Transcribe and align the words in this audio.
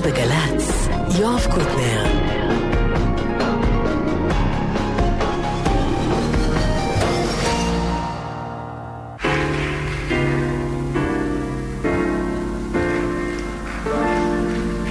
עכשיו 0.00 0.12
בגל"צ, 0.12 0.88
יואב 1.18 1.46
קוטנר. 1.50 2.04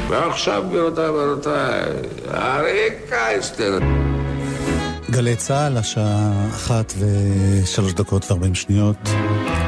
ועכשיו, 0.10 0.64
גבירותיי 0.70 1.10
ורבותיי, 1.10 1.84
אריק 2.34 2.94
קייסטר. 3.10 3.80
גלי 5.10 5.36
צה"ל, 5.36 5.78
השעה 5.78 6.32
אחת 6.50 6.94
ושלוש 7.00 7.94
דקות 7.94 8.32
וארבעים 8.32 8.56
שניות. 8.56 9.10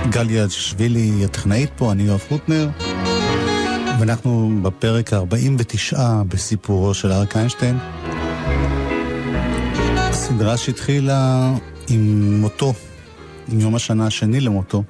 גליה 0.09 0.49
שבילי, 0.49 1.25
הטכנאית 1.25 1.69
פה, 1.75 1.91
אני 1.91 2.03
יואב 2.03 2.21
קוטנר. 2.29 2.69
ואנחנו 4.01 4.51
בפרק 4.61 5.13
ה-49 5.13 5.97
בסיפורו 6.27 6.93
של 6.93 7.11
אריק 7.11 7.37
איינשטיין. 7.37 7.77
סדרה 10.11 10.57
שהתחילה 10.57 11.51
עם 11.89 12.33
מותו, 12.41 12.73
עם 13.51 13.59
יום 13.59 13.75
השנה 13.75 14.07
השני 14.07 14.39
למותו. 14.39 14.83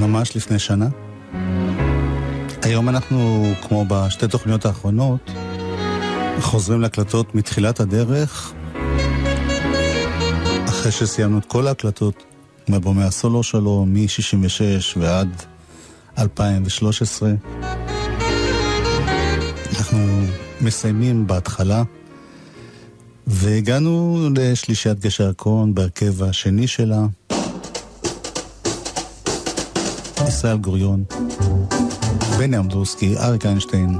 ממש 0.00 0.36
לפני 0.36 0.58
שנה. 0.58 0.88
היום 2.62 2.88
אנחנו, 2.88 3.44
כמו 3.62 3.84
בשתי 3.88 4.28
תוכניות 4.28 4.66
האחרונות, 4.66 5.30
חוזרים 6.40 6.80
להקלטות 6.80 7.34
מתחילת 7.34 7.80
הדרך, 7.80 8.52
אחרי 10.68 10.92
שסיימנו 10.92 11.38
את 11.38 11.44
כל 11.44 11.66
ההקלטות 11.66 12.24
מאלבומי 12.68 13.04
הסולו 13.04 13.42
שלו, 13.42 13.84
מ-66 13.86 14.60
ועד 14.96 15.51
2013. 16.18 17.30
אנחנו 19.78 19.98
מסיימים 20.60 21.26
בהתחלה, 21.26 21.82
והגענו 23.26 24.28
לשלישיית 24.36 25.00
גשר 25.00 25.28
הקרון 25.28 25.74
בהרכב 25.74 26.22
השני 26.22 26.66
שלה, 26.66 27.06
ישראל 30.28 30.56
גוריון, 30.56 31.04
בני 32.38 32.58
אמדורסקי, 32.58 33.18
אריק 33.18 33.46
איינשטיין, 33.46 33.98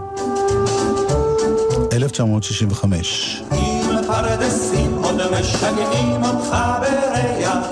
1965. 1.92 3.42
אם 3.52 3.82
פרדסים 4.06 4.94
עוד 5.02 5.20
משגעים 5.40 6.24
אותך 6.24 6.56
בריח, 6.80 7.66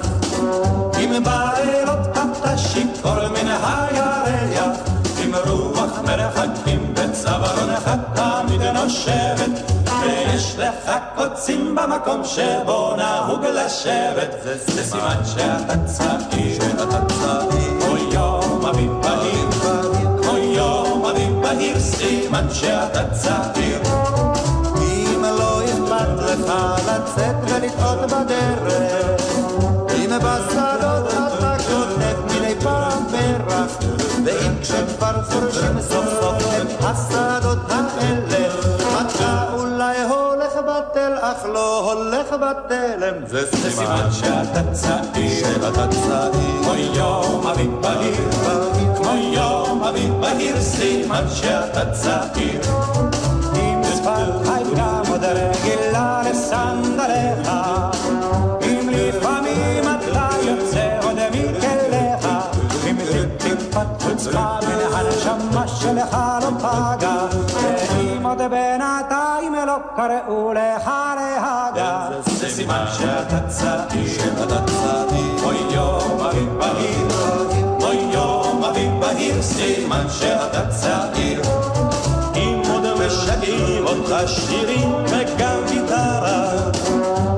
אם 0.99 1.23
בלילות 1.25 1.99
אתה 2.13 2.59
שיכור 2.59 3.29
מן 3.29 3.49
הירח, 3.49 4.10
בצווארונך 7.21 7.91
תמיד 8.15 8.63
נושבת, 8.63 9.71
ויש 10.03 10.57
לך 10.59 10.91
קוצים 11.17 11.75
במקום 11.75 12.25
שבו 12.25 12.97
נהוג 12.97 13.45
לשבת, 13.45 14.35
זה 14.45 14.85
סימן 14.85 15.21
שאתה 15.25 15.75
צעיר, 15.87 16.59
כמו 17.81 17.97
יום 18.13 18.67
אביב 18.67 18.93
בהיר, 19.03 19.51
כמו 20.23 20.37
יום 20.37 21.07
אביב 21.07 21.43
בהיר, 21.43 21.81
סימן 21.81 22.47
שאתה 22.53 23.11
צעיר. 23.11 23.81
אם 24.77 25.25
לא 25.25 25.65
אכפת 25.65 26.23
לך 26.23 26.53
לצאת 26.87 27.37
ולטעות 27.47 28.01
בדרך, 28.01 29.23
אם 29.97 30.11
בשדות 30.19 31.07
אתה 31.11 31.57
כותב 31.69 32.37
מדי 32.37 32.55
פעם 32.63 33.05
פרח, 33.11 33.79
ואם 34.25 34.53
כשכבר 34.63 35.23
חורשים 35.31 35.81
סוף 35.81 36.20
לא 41.53 41.93
הולך 41.93 42.33
בתלם, 42.33 43.27
זה 43.27 43.47
סימן 43.57 44.09
שאתה 44.13 44.63
צעיר, 44.73 45.41
שאתה 45.41 45.89
צעיר, 45.89 46.63
כמו 46.63 46.75
יום 46.75 47.47
אביב 47.47 47.71
בהיר, 47.81 48.31
כמו 48.97 49.13
יום 49.33 49.85
אביב 49.85 50.15
בהיר, 50.21 50.61
סימן 50.61 51.25
שאתה 51.35 51.91
צעיר. 51.93 52.61
אם 53.55 53.83
שפתיים 53.85 54.75
גם 54.77 55.03
עוד 55.09 55.25
רגילה 55.25 56.23
לסנדליך, 56.31 57.51
אם 58.63 58.89
לפעמים 58.93 59.85
אתה 59.85 60.29
יוצא 60.43 60.99
עוד 61.03 61.19
מכליך, 61.33 62.29
אם 62.91 62.97
טיפת 63.39 64.03
חוצפה 64.03 64.59
מן 64.63 64.81
קראו 70.09 70.53
לך 70.53 70.91
להגה, 71.17 72.09
זה 72.25 72.49
סימן 72.49 72.85
שאתה 72.99 73.41
צעיר, 73.49 74.09
שאתה 74.09 74.65
צעיר, 74.67 75.45
אוי 75.45 75.57
יום 75.75 76.21
אביב 76.21 76.59
בהיר, 76.59 77.07
אוי 77.83 77.97
יום 78.13 78.65
אביב 78.65 79.01
בהיר, 79.01 79.43
סימן 79.43 80.07
שאתה 80.09 80.69
צעיר. 80.69 81.43
אם 82.37 82.63
עוד 82.71 83.07
משגעים 83.07 83.87
אותך 83.87 84.15
שירים 84.27 84.95
וגם 84.95 85.59
גיטרה. 85.69 86.51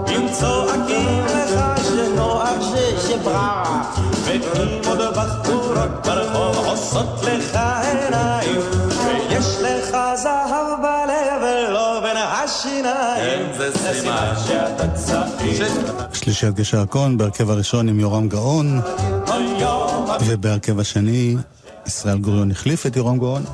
אם 0.09 0.27
צועקים 0.33 1.25
לך 1.27 1.61
שנוח 1.89 2.49
ששבררה 2.61 3.83
ואם 4.25 4.41
עוד 4.87 5.01
בחורות 5.17 6.06
ברחוב 6.06 6.67
עושות 6.67 7.22
לך 7.22 7.59
עיניים. 7.83 8.61
ויש 9.06 9.56
לך 9.62 9.97
זהב 10.15 10.83
בין 10.83 11.02
השיניים 12.62 13.53
זה 13.56 13.71
סימן 13.78 14.33
שאתה 14.47 14.89
צעיר 14.89 15.67
שלישיית 16.12 16.55
גשר 16.55 16.81
הקון, 16.81 17.19
בהרכב 17.19 17.50
הראשון 17.50 17.89
עם 17.89 18.00
יורם 18.00 18.28
גאון, 18.28 18.81
ובהרכב 20.27 20.81
השני 20.81 21.37
ישראל 21.87 22.19
גוריון 22.19 22.51
החליף 22.51 22.87
את 22.87 22.97
יורם 22.97 23.19
גאון. 23.19 23.45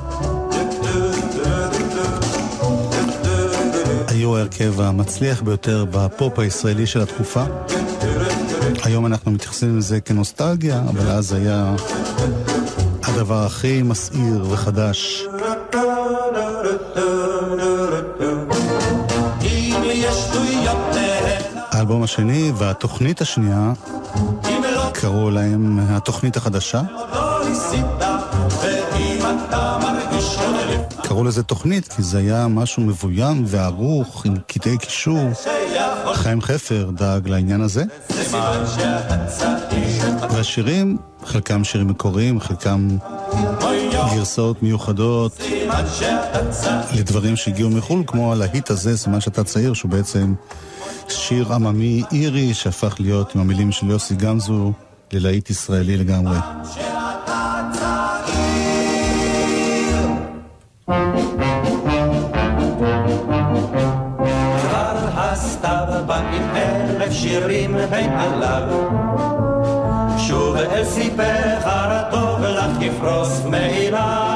היו 4.07 4.37
ההרכב 4.37 4.81
המצליח 4.81 5.41
ביותר 5.41 5.85
בפופ 5.91 6.39
הישראלי 6.39 6.87
של 6.87 7.01
התקופה. 7.01 7.43
היום 8.83 9.05
אנחנו 9.05 9.31
מתייחסים 9.31 9.77
לזה 9.77 10.01
כנוסטלגיה, 10.01 10.81
אבל 10.89 11.09
אז 11.09 11.33
היה 11.33 11.75
הדבר 13.03 13.45
הכי 13.45 13.81
מסעיר 13.81 14.45
וחדש. 14.49 15.25
האלבום 21.89 22.03
השני 22.03 22.51
והתוכנית 22.55 23.21
השנייה 23.21 23.73
קראו 24.93 25.29
להם 25.29 25.79
התוכנית 25.89 26.37
החדשה. 26.37 26.81
קראו 31.03 31.23
לזה 31.23 31.43
תוכנית 31.43 31.93
כי 31.93 32.03
זה 32.03 32.17
היה 32.17 32.47
משהו 32.47 32.83
מבוים 32.83 33.43
וערוך 33.47 34.25
עם 34.25 34.35
קטעי 34.47 34.77
קישור. 34.77 35.29
חיים 36.13 36.41
חפר 36.41 36.89
דאג 36.93 37.27
לעניין 37.27 37.61
הזה, 37.61 37.83
והשירים, 40.31 40.97
חלקם 41.25 41.63
שירים 41.63 41.87
מקוריים, 41.87 42.39
חלקם 42.39 42.97
גרסאות 44.15 44.63
מיוחדות 44.63 45.41
לדברים 46.93 47.35
שהגיעו 47.35 47.69
מחו"ל, 47.69 48.03
כמו 48.07 48.31
הלהיט 48.31 48.69
הזה, 48.69 48.97
סימן 48.97 49.21
שאתה 49.21 49.43
צעיר, 49.43 49.73
שהוא 49.73 49.91
בעצם 49.91 50.33
שיר 51.11 51.53
עממי 51.53 52.03
אירי 52.11 52.53
שהפך 52.53 52.95
להיות 52.99 53.35
עם 53.35 53.41
המילים 53.41 53.71
של 53.71 53.89
יוסי 53.89 54.15
גמזו 54.15 54.71
ללהיט 55.13 55.49
ישראלי 55.49 55.97
לגמרי. 55.97 56.37
שירים 67.11 67.71
מעליו 67.71 68.63
שוב 70.17 70.55
אל 70.55 70.85
סיפך 70.85 71.61
הרטוב 71.63 72.43
לך 72.43 72.81
יפרוס 72.81 73.45
מעיליו 73.45 74.28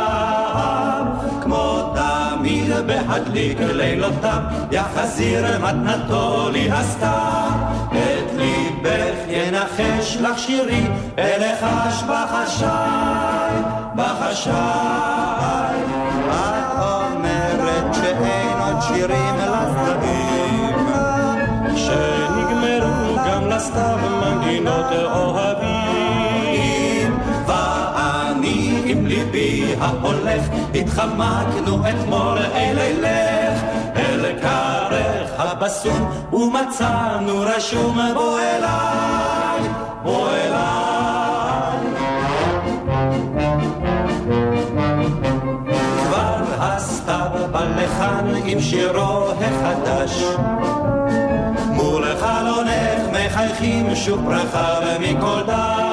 תמיד 3.13 3.23
בהדליק 3.25 3.57
לילותיו 3.59 4.41
יחזיר 4.71 5.59
מתנתו 5.59 6.49
לי 6.51 6.71
הסתיו 6.71 7.51
את 7.91 8.31
ליבך 8.35 9.15
ינחש 9.27 10.17
לך 10.21 10.39
שירי 10.39 10.87
אלחש 11.19 12.03
בחשאי 12.03 13.55
בחשאי 13.95 14.53
את 16.29 16.81
אומרת 16.81 17.93
שאין 17.93 18.57
עוד 18.59 18.81
שירים 18.81 19.35
לצדדים 19.37 20.75
שנגמרו 21.75 23.15
גם 23.27 23.47
לסתיו 23.47 23.97
מנגינות 24.21 24.85
אוהבים 24.91 25.72
ההולך, 29.79 30.41
התחמקנו 30.75 31.89
אתמול 31.89 32.37
אל 32.37 32.79
אלך, 32.79 33.63
אל 33.95 34.39
כרך 34.41 35.31
הבסום, 35.37 36.11
ומצאנו 36.33 37.41
רשום 37.41 37.97
בוא 38.13 38.39
אליי, 38.39 39.69
בוא 40.03 40.29
אליי. 40.29 41.13
כבר 46.03 46.43
הסתיו 46.59 47.27
בא 47.51 47.63
לכאן 47.77 48.33
עם 48.45 48.61
שירו 48.61 49.31
החדש. 49.31 50.23
מול 51.69 52.05
חלונך 52.19 53.09
מחייכים 53.11 53.95
שוב 53.95 54.25
ברכה 54.25 54.79
מכל 54.99 55.41
דש. 55.47 55.92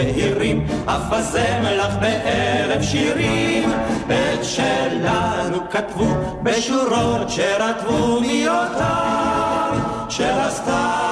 בהירים, 0.00 0.66
אף 0.86 1.12
הזמלך 1.12 1.94
בערב 2.00 2.82
שירים. 2.82 3.70
את 4.06 4.44
שלנו 4.44 5.70
כתבו 5.70 6.06
בשורות 6.42 7.30
שרטבו 7.30 8.20
מאותיי 8.20 9.78
של 10.08 10.38
הסתיו. 10.38 11.10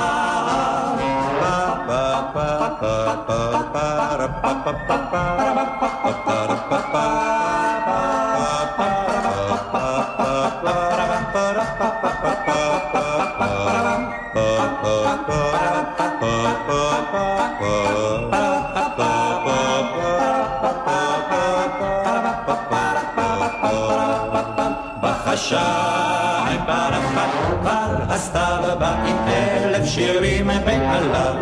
בחשאי 25.03 26.57
ברפת 26.67 27.31
כבר 27.61 27.97
הסתיו 28.09 28.77
בא 28.79 28.95
עם 29.07 29.17
אלף 29.29 29.87
שירים 29.87 30.47
מעליו 30.47 31.35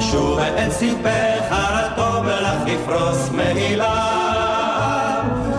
שוב 0.00 0.38
את 0.38 0.72
סיפך 0.72 1.44
הרטוב 1.50 2.26
לך 2.26 2.66
יפרוס 2.66 3.30
מעילה 3.30 4.20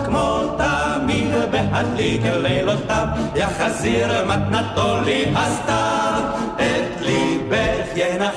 כמו 0.04 0.40
תמיד 0.56 1.34
בהדליק 1.50 2.22
לילותיו 2.24 3.06
יחזיר 3.34 4.24
מתנתו 4.26 5.00
לי 5.04 5.32
הסתיו 5.36 6.41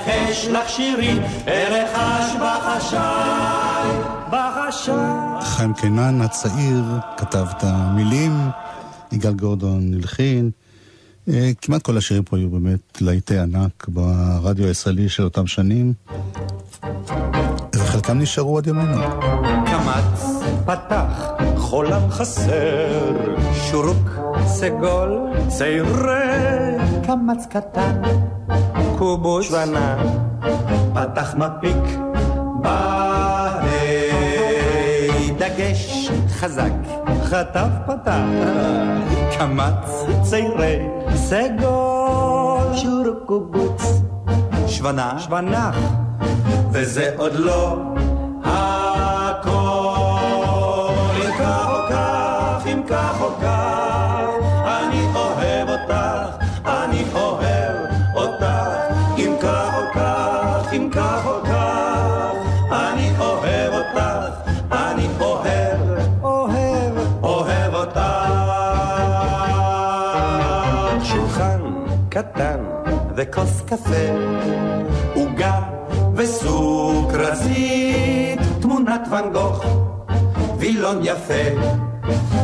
ינחש 0.07 0.47
לך 0.47 0.69
שירי 0.69 1.19
ארחש 1.47 2.35
בחשאי 2.35 3.89
בחשאי 4.31 5.41
חיים 5.41 5.73
קינן 5.73 6.21
הצעיר 6.21 6.83
כתב 7.17 7.45
את 7.57 7.63
המילים, 7.63 8.31
יגאל 9.11 9.33
גורדון 9.33 9.93
הלחין. 9.93 10.49
אה, 11.29 11.51
כמעט 11.61 11.81
כל 11.81 11.97
השירים 11.97 12.23
פה 12.23 12.37
היו 12.37 12.49
באמת 12.49 13.01
להיטי 13.01 13.39
ענק 13.39 13.87
ברדיו 13.87 14.65
הישראלי 14.65 15.09
של 15.09 15.23
אותם 15.23 15.47
שנים, 15.47 15.93
וחלקם 17.75 18.19
נשארו 18.19 18.57
עד 18.57 18.67
ימינו. 18.67 19.01
קמץ 19.65 20.23
פתח 20.65 21.31
חולם 21.57 22.09
חסר 22.09 23.35
שורוק 23.71 24.09
סגול 24.45 25.19
צעירי 25.47 26.77
קמץ 27.05 27.45
קטן 27.49 28.01
כובוש 28.97 29.51
ונה 29.51 29.97
פתח 30.93 31.35
מפיק 31.35 31.99
בה"א 32.61 33.67
דגש 35.37 36.09
חזק. 36.29 36.71
חטף 37.23 37.67
פתח 37.85 38.25
קמץ 39.37 40.05
צעירי 40.21 40.79
סגול. 41.15 42.75
שורוק 42.75 43.17
קובוץ 43.25 44.01
שוונה 44.67 45.19
שוונח 45.19 45.75
וזה 46.71 47.11
עוד 47.17 47.33
לא 47.35 47.77
הכל. 48.43 49.95
אם 51.17 51.31
כך 51.39 51.67
או 51.69 51.89
כך, 51.89 52.67
אם 52.67 52.81
כך 52.87 53.21
או 53.21 53.29
כך, 53.41 53.54
קפה, 73.65 74.05
עוגה 75.15 75.61
וסוג 76.15 77.11
רזית, 77.13 78.39
תמונת 78.61 79.01
ואן 79.11 79.31
גוך, 79.33 79.65
וילון 80.57 80.99
יפה, 81.03 81.43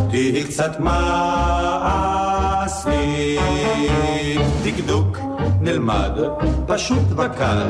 תהי 0.10 0.44
קצת 0.44 0.80
מעשית. 0.80 2.22
דקדוק 4.64 5.18
נלמד, 5.62 6.12
פשוט 6.66 7.12
וקל, 7.12 7.64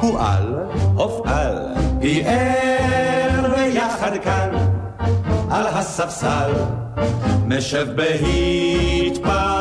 פועל, 0.00 0.54
הופעל, 0.94 1.58
פיאר 2.00 3.54
ביחד 3.56 4.12
כאן, 4.24 4.50
על 5.50 5.66
הספסל, 5.66 6.52
נשב 7.46 7.86
בהתפעל, 7.96 9.53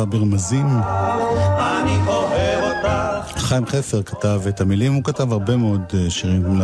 אהבה 0.00 0.18
ברמזים. 0.18 0.66
אני 0.66 1.98
אוהב 2.06 2.64
אותך. 2.64 3.38
חיים 3.38 3.66
חפר 3.66 4.02
כתב 4.02 4.40
את 4.48 4.60
המילים, 4.60 4.94
הוא 4.94 5.04
כתב 5.04 5.32
הרבה 5.32 5.56
מאוד 5.56 5.80
אה, 5.94 6.10
שירים 6.10 6.60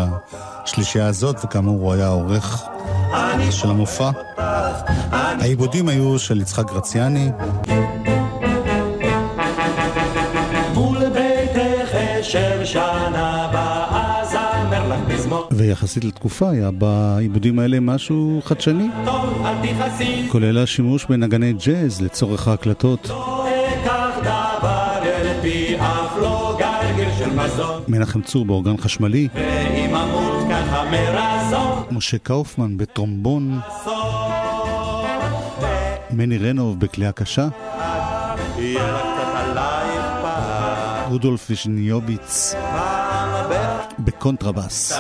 לשלישייה 0.67 1.06
הזאת, 1.06 1.37
וכאמור 1.44 1.81
הוא 1.81 1.93
היה 1.93 2.09
עורך 2.09 2.62
אני 3.15 3.53
של 3.53 3.71
המופע. 3.71 4.11
העיבודים 5.41 5.88
היו 5.88 6.19
של 6.19 6.41
יצחק 6.41 6.71
גרציאני, 6.71 7.31
מול 10.75 10.99
ביתך 11.09 11.95
אשב 11.95 12.64
שנה 12.64 13.25
ויחסית 15.57 16.05
לתקופה 16.05 16.51
היה 16.51 16.71
בעיבודים 16.71 17.59
האלה 17.59 17.81
משהו 17.81 18.41
חדשני, 18.45 18.89
כולל 20.29 20.59
השימוש 20.59 21.05
בנגני 21.05 21.53
ג'אז 21.53 22.03
לצורך 22.03 22.49
ההקלטות. 22.49 23.11
מנחם 27.89 28.23
צור 28.23 28.45
באורגן 28.45 28.77
חשמלי, 28.77 29.29
משה 31.91 32.19
קאופמן 32.19 32.77
בטרומבון. 32.77 33.61
מני 36.11 36.39
רנוב 36.39 36.81
בכלייה 36.81 37.13
קשה, 37.13 37.49
יהיה 38.59 38.93
לה 38.93 38.99
קצת 39.01 39.35
עלייך 39.35 40.05
פעם, 40.23 41.11
רודולף 41.11 41.47
וישניוביץ 41.51 42.55
פעם 42.55 42.65
בקונטרבס. 43.99 44.93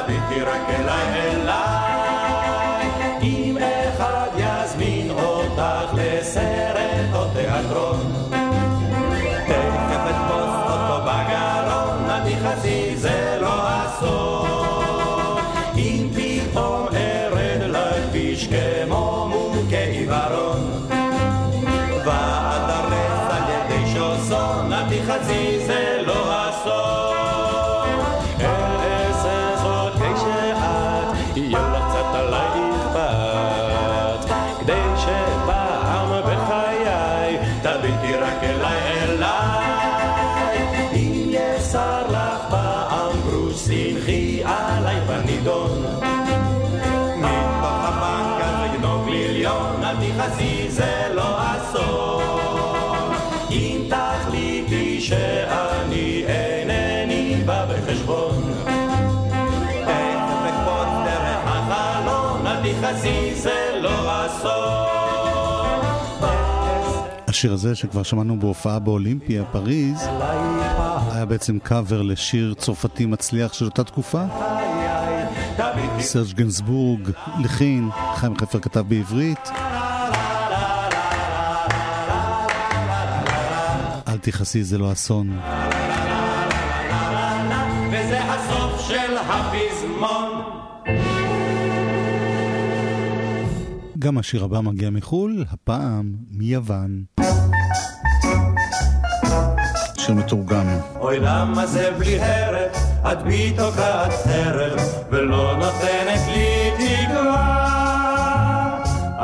השיר 67.36 67.52
הזה 67.52 67.74
שכבר 67.74 68.02
שמענו 68.02 68.40
בהופעה 68.40 68.78
באולימפיה, 68.78 69.44
פריז, 69.44 70.02
היה 71.12 71.24
בעצם 71.24 71.58
קאבר 71.58 72.02
לשיר 72.02 72.54
צרפתי 72.54 73.06
מצליח 73.06 73.52
של 73.52 73.64
אותה 73.64 73.84
תקופה. 73.84 74.24
סרג' 76.00 76.32
גנסבורג 76.34 77.10
לחין, 77.44 77.88
חיים 78.14 78.36
חפר 78.36 78.60
כתב 78.60 78.84
בעברית. 78.88 79.50
אל 84.08 84.18
תכעסי, 84.20 84.64
זה 84.64 84.78
לא 84.78 84.92
אסון. 84.92 85.38
וזה 87.90 88.20
הסוף 88.22 88.88
של 88.88 89.16
הפזמון. 89.16 90.42
גם 93.98 94.18
השיר 94.18 94.44
הבא 94.44 94.60
מגיע 94.60 94.90
מחו"ל, 94.90 95.44
הפעם 95.50 96.14
מיוון. 96.30 97.04
שיר 100.06 100.14
מתורגם. 100.14 100.66
אוי 101.00 101.18
למה 101.20 101.66
זה 101.66 101.90
בלי 101.98 102.20
הרף, 102.20 102.76
את 103.12 103.22
בי 103.22 103.52
תוקעת 103.56 104.12
חרב, 104.24 104.80
ולא 105.10 105.56
נותנת 105.56 106.20
לי 106.28 106.70
תקווה. 106.76 107.66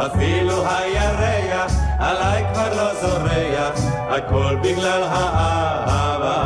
אפילו 0.07 0.67
הירח 0.69 1.73
עליי 1.99 2.45
כבר 2.53 2.75
לא 2.77 2.95
זורח, 3.01 3.81
הכל 4.11 4.57
בגלל 4.63 5.03
האהבה. 5.03 6.43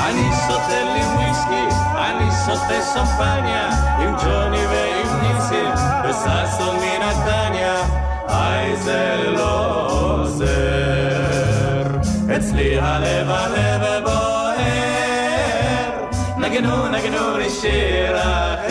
אני 0.00 0.30
שותה 0.46 0.82
לי 0.94 1.04
וויסקי, 1.04 1.76
אני 1.96 2.30
שותה 2.46 2.82
שמפניה, 2.94 3.68
עם 3.98 4.16
ג'וני 4.16 4.66
ועם 4.66 5.20
ניסים, 5.22 5.72
וששון 6.04 6.76
היי 6.80 6.97
זה 8.82 9.16
לא 9.36 9.86
עוזר. 9.90 10.48
אצלי 12.36 12.78
הלב 12.80 13.30
הלב 13.30 14.04
בוער, 14.04 14.58
נגנו 16.38 16.88
נגנו 16.88 17.36
לי 17.36 17.50
שיר 17.50 18.16
אחר. 18.16 18.67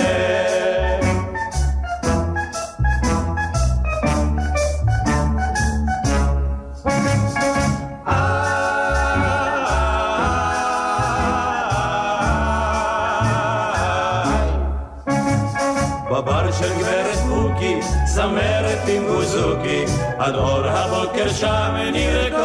בוזוקי, 19.37 19.85
עד 20.17 20.35
אור 20.35 20.67
הבוקר 20.67 21.29
שם 21.29 21.75
נרקוד. 21.93 22.37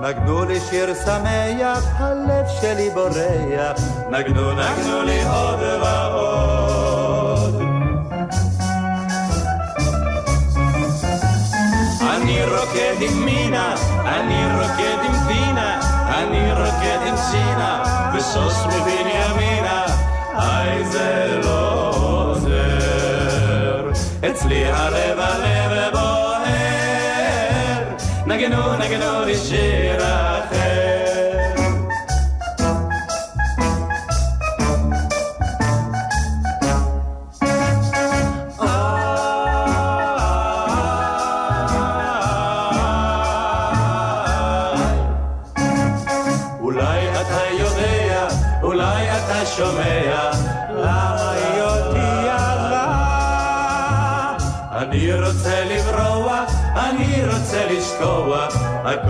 נגנו 0.00 0.44
לי 0.44 0.60
שיר 0.60 0.94
שמח, 0.94 1.84
הלב 1.98 2.46
שלי 2.60 2.90
בורח, 2.90 3.80
נגנו 4.10 4.52
נגנו 4.52 5.02
לי 5.02 5.24
עוד 5.24 5.60
ועוד. 5.82 7.62
אני 12.00 12.44
רוקד 12.44 12.96
עם 13.00 13.24
מינה, 13.24 13.74
אני 14.06 14.46
רוקד 14.56 14.98
עם 15.04 15.12
טינה, 15.28 15.80
אני 16.08 16.52
רוקד 16.52 16.98
עם 17.06 17.16
סינה, 17.16 17.84
ושוש 18.14 18.54
מבנימינה, 18.66 19.53
אצלי 24.44 24.64
הלב 24.64 25.18
הלב 25.20 25.92
בוער, 25.92 26.42
נגנו 28.26 28.76
נגנו 28.76 29.24
לי 29.24 29.36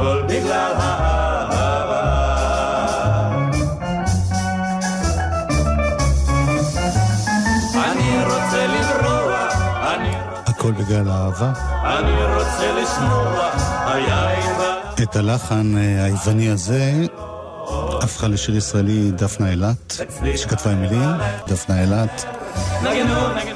הכל 0.04 0.22
בגלל 0.28 0.72
האהבה. 0.76 2.04
אני 7.74 8.24
רוצה 8.24 8.66
לברוח, 8.66 9.54
אני, 9.94 10.16
הכל 10.46 10.72
בגלל 10.72 11.08
האהבה. 11.08 11.52
אני 11.84 12.24
רוצה 12.34 12.72
לשמוע, 12.82 13.50
היין. 13.86 14.56
את 15.02 15.16
הלחן 15.16 15.76
אה, 15.76 16.04
היווני 16.04 16.50
הזה 16.50 16.92
הפכה 18.02 18.28
לשיר 18.28 18.56
ישראלי 18.56 19.10
דפנה 19.10 19.50
אילת, 19.50 20.00
שכתבה 20.36 20.72
עם 20.72 20.80
מילים, 20.80 21.10
דפנה 21.46 21.80
אילת. 21.80 22.24
נגנו, 22.82 23.28
נגנו. 23.34 23.53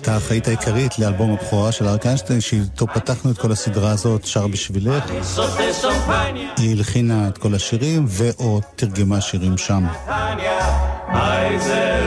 הייתה 0.00 0.14
האחראית 0.14 0.48
העיקרית 0.48 0.98
לאלבום 0.98 1.32
הבכורה 1.32 1.72
של 1.72 1.88
אריק 1.88 2.06
איינשטיין, 2.06 2.40
שאיתו 2.40 2.86
פתחנו 2.86 3.30
את 3.30 3.38
כל 3.38 3.52
הסדרה 3.52 3.90
הזאת, 3.90 4.24
שר 4.24 4.46
בשבילך. 4.46 5.04
היא 6.56 6.76
הלחינה 6.76 7.28
את 7.28 7.38
כל 7.38 7.54
השירים, 7.54 8.04
ו/או 8.08 8.60
תרגמה 8.76 9.20
שירים 9.20 9.58
שם. 9.58 9.86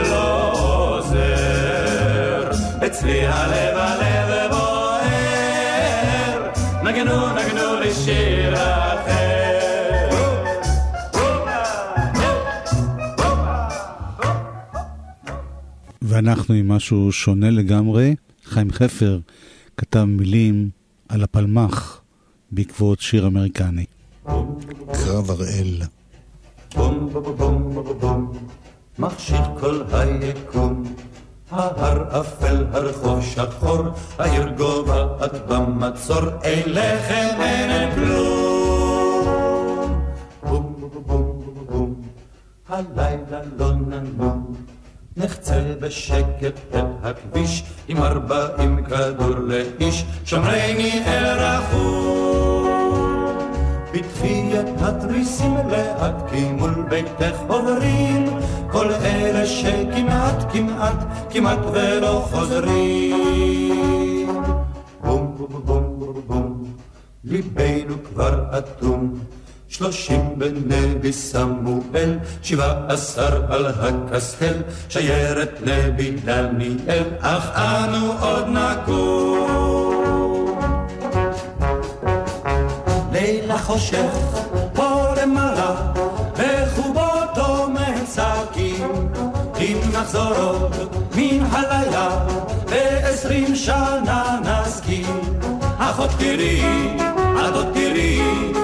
לא. 0.10 1.04
אצלי 2.86 3.28
הלב 3.28 3.78
הלב 3.78 4.52
בוער, 4.52 6.52
נגנו 6.84 7.34
נגנו 7.34 7.80
לי 7.80 7.94
שיר 7.94 8.33
ואנחנו 16.14 16.56
עם 16.56 16.68
משהו 16.68 17.12
שונה 17.12 17.50
לגמרי. 17.50 18.16
חיים 18.44 18.72
חפר 18.72 19.20
כתב 19.78 20.04
מילים 20.04 20.70
על 21.10 21.24
הפלמ"ח 21.24 22.02
בעקבות 22.52 23.00
שיר 23.00 23.28
אמריקני. 23.28 23.86
קרב 24.94 25.32
הראל. 25.32 25.82
בום 26.76 27.10
בום 27.14 27.24
בום 27.38 27.74
בום 27.74 28.00
בום, 28.00 28.34
מכשיר 29.00 29.42
כל 29.60 29.82
היקום. 29.92 30.84
ההר 31.52 32.22
אפל, 32.22 32.66
הרחוב 32.72 33.22
שחור, 33.22 33.84
העיר 34.20 34.50
גובעת 34.58 35.48
במצור, 35.48 36.42
אין 36.44 36.64
לחם, 36.68 37.42
אין 37.42 37.96
כלום. 37.96 39.26
בום 40.44 40.76
בום 40.80 40.90
בום 41.08 41.40
בום 41.46 41.66
בום, 41.70 42.02
הלילה 42.68 43.42
לא 43.58 43.74
ננום. 43.74 44.43
נחצה 45.18 45.62
בשקט 45.80 46.60
אל 46.74 46.86
הכביש, 47.04 47.64
עם 47.88 47.98
ארבעים 47.98 48.86
כדור 48.86 49.36
לאיש, 49.40 50.06
שומרני 50.26 51.04
אל 51.06 51.26
רחום. 51.40 52.64
בתחיית 53.94 54.66
התריסים 54.82 55.58
לאט, 55.70 56.30
כי 56.32 56.52
מול 56.52 56.86
ביתך 56.90 57.38
עוברים 57.48 58.26
כל 58.72 58.92
אלה 58.92 59.46
שכמעט, 59.46 60.52
כמעט, 60.54 61.06
כמעט 61.30 61.60
ולא 61.74 62.28
חוזרים. 62.32 64.28
בום 65.04 65.36
בום 65.38 65.62
בום 65.66 66.00
בום 66.00 66.22
בום, 66.28 66.74
ליבנו 67.24 67.96
כבר 68.04 68.58
אטום. 68.58 69.14
שלושים 69.74 70.40
בנבי 70.40 71.14
סמואל, 71.14 72.20
שבע 72.44 72.74
עשר 72.90 73.54
על 73.54 73.66
הקסטל, 73.66 74.54
שיירת 74.90 75.50
נבי 75.62 76.12
דניאל, 76.12 77.04
אך 77.20 77.50
אנו 77.56 78.14
עוד 78.20 78.48
נקום. 78.48 80.04
לילה 83.12 83.58
חושך, 83.58 84.14
פה 84.74 85.06
למעלה, 85.22 85.92
בחובו 86.38 87.10
דומם 87.36 88.06
צעקים, 88.06 89.12
אם 89.60 89.78
נחזור 89.94 90.34
עוד 90.36 90.96
מן 91.16 91.46
הלילה, 91.52 92.28
ועשרים 92.68 93.56
שנה 93.56 94.40
נזכיר. 94.44 95.08
אחות 95.78 96.10
תראי, 96.20 96.62
את 97.36 97.56
עוד 97.56 97.68
תראי, 97.74 98.63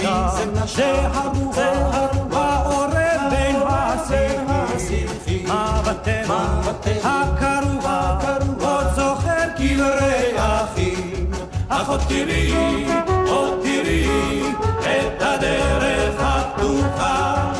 זה 0.00 0.92
הרוח, 1.12 2.32
העורב 2.32 3.30
בין 3.30 3.56
השיחים, 4.46 5.46
הטבע 5.50 6.60
הקרוע, 7.04 8.18
עוד 8.60 8.86
זוכר 8.94 9.44
כברי 9.56 10.32
אחים, 10.36 11.30
אך 11.68 11.88
עוד 11.88 12.00
תראי, 12.08 12.86
עוד 13.28 13.58
תראי, 13.62 14.42
את 14.80 15.22
הדרך 15.22 16.14
הפתוחה, 16.18 17.52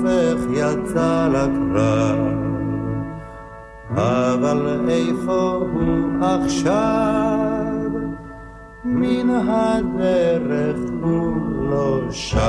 אהובך 0.00 0.40
יצא 0.50 1.28
לקרב, 1.28 2.18
אבל 3.90 4.88
איפה 4.88 5.60
הוא 5.72 6.24
עכשיו? 6.24 6.72
מן 8.84 9.30
הדרך 9.30 10.78
הוא 11.02 11.36
לא 11.70 12.00
שב. 12.10 12.40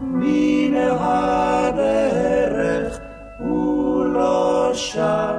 מן 0.00 0.74
הדרך 1.00 2.18
הוא 3.38 4.04
לא 4.04 4.70
שב. 4.74 5.34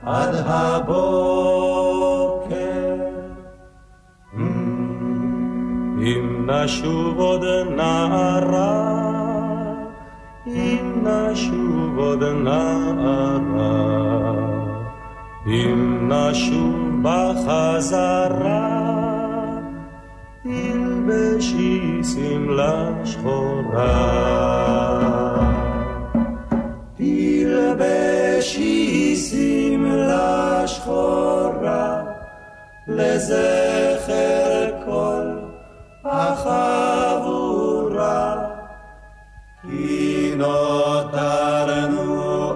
עד 0.06 0.34
הבוקר. 0.46 1.96
אם 5.98 6.50
נשוב 6.50 7.18
עוד 7.18 7.44
נערה, 7.76 9.02
אם 10.46 11.02
נשוב 11.02 11.98
עוד 11.98 12.22
נערה, 12.24 13.38
אם 15.46 16.08
נשוב 16.12 17.02
בחזרה, 17.02 18.68
תלבשי 20.42 22.00
שמלה 22.04 22.90
שחורה. 23.04 24.95
שחורה, 30.86 32.02
לזכר 32.86 34.70
כל 34.84 35.38
החבורה. 36.04 37.56
כי 39.62 40.34
נותרנו 40.36 41.42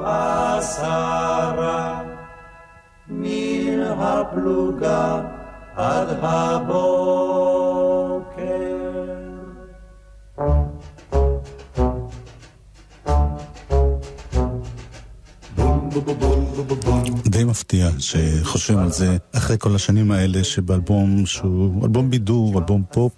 עשרה 0.07 2.03
מן 3.09 3.81
הפלוגה 3.99 5.21
עד 5.77 6.09
הבוקר. 6.23 7.31
די 17.41 17.45
מפתיע 17.45 17.89
שחושבים 17.99 18.79
על 18.79 18.93
זה 18.93 19.17
אחרי 19.33 19.57
כל 19.59 19.75
השנים 19.75 20.11
האלה 20.11 20.45
שבאלבום 20.45 21.27
שהוא 21.27 21.85
אלבום 21.85 22.11
בידור, 22.11 22.59
אלבום 22.59 22.83
פופ. 22.93 23.13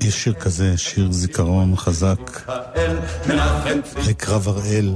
יש 0.00 0.24
שיר 0.24 0.32
כזה, 0.32 0.76
שיר 0.76 1.12
זיכרון 1.12 1.76
חזק 1.76 2.40
לקרב 4.08 4.48
הראל. 4.48 4.90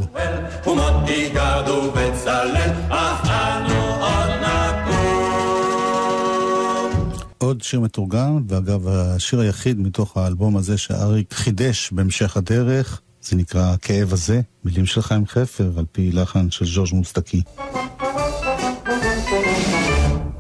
עוד 7.39 7.63
שיר 7.63 7.81
מתורגם, 7.81 8.43
ואגב, 8.49 8.89
השיר 8.89 9.41
היחיד 9.41 9.81
מתוך 9.81 10.17
האלבום 10.17 10.57
הזה 10.57 10.79
שאריק 10.79 11.35
חידש 11.35 11.93
בהמשך 11.93 12.37
הדרך, 12.37 13.01
זה 13.23 13.37
נקרא 13.37 13.73
הכאב 13.73 14.13
הזה, 14.13 14.41
מילים 14.65 14.87
של 14.87 15.03
חיים 15.03 15.27
חפר, 15.27 15.71
על 15.79 15.85
פי 15.93 16.13
לחן 16.13 16.51
של 16.51 16.65
ז'ורג' 16.65 16.95
מוסטקי. 16.95 17.43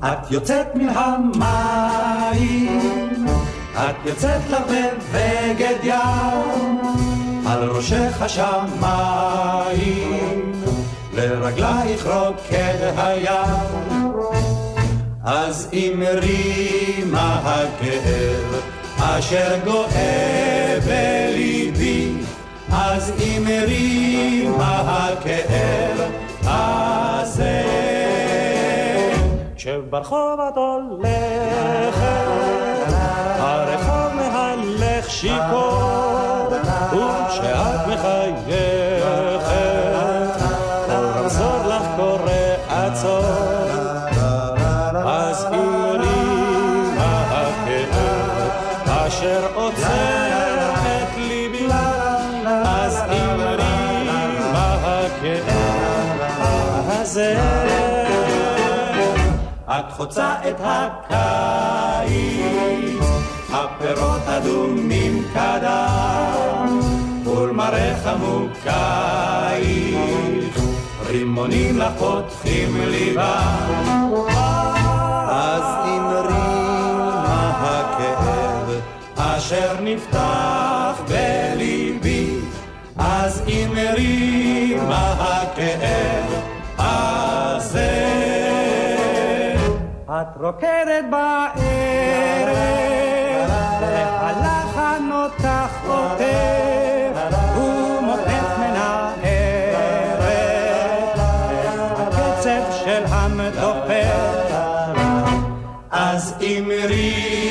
את 0.04 0.30
יוצאת 0.30 0.66
מן 0.74 0.88
המים, 0.88 2.46
את 3.74 3.94
יוצאת 4.06 4.40
לך 4.50 4.58
בבגד 4.60 5.78
ים, 5.82 6.78
על 7.46 7.70
ראשך 7.70 8.22
השמיים, 8.22 9.02
לרגלייך 11.14 12.06
רוקד 12.06 12.92
הים. 12.96 14.12
אז 15.24 15.68
אמרי 15.72 17.04
מה 17.06 17.40
הכאב 17.44 18.54
אשר 18.98 19.58
גואה 19.64 20.78
בליבי, 20.86 22.12
אז 22.72 23.12
אמרי 23.20 24.48
מה 24.58 24.80
הכאב 24.86 26.10
הזה. 26.44 27.62
כשברחוב 29.56 30.40
את 30.48 30.56
הולכת, 30.56 32.02
הרחוב 33.38 34.14
מהלך 34.14 35.10
שיכור, 35.10 36.48
וכשאת 36.92 37.86
מחייכת, 37.88 38.91
חוצה 60.02 60.34
את 60.48 60.56
הקיץ, 60.58 62.12
הפירות 63.52 64.22
אדומים 64.26 65.24
קדם, 65.34 66.80
ולמראך 67.24 68.06
מוקייך, 68.20 68.72
רימונים 71.06 71.78
לך 71.78 71.92
פותחים 71.98 72.76
ליבם. 72.80 73.72
אז 75.28 75.62
אמרי 75.84 76.32
מה 77.22 77.50
הכאב 77.62 78.80
אשר 79.16 79.76
נפתח 79.80 81.02
בליבי, 81.08 82.38
אז 82.98 83.42
אמרי 83.48 84.76
מה 84.88 85.12
הכאב 85.12 86.51
את 90.22 90.36
רוקדת 90.40 91.04
בערב, 91.10 92.58
והלחן 93.80 95.10
אותך 95.12 95.86
עוטף, 95.86 97.36
ומותך 97.56 98.58
מנערת, 98.58 99.22
הקצב 101.16 102.62
של 102.84 103.02
המתופף. 103.08 104.52
אז 105.90 106.34
אמרי 106.42 107.42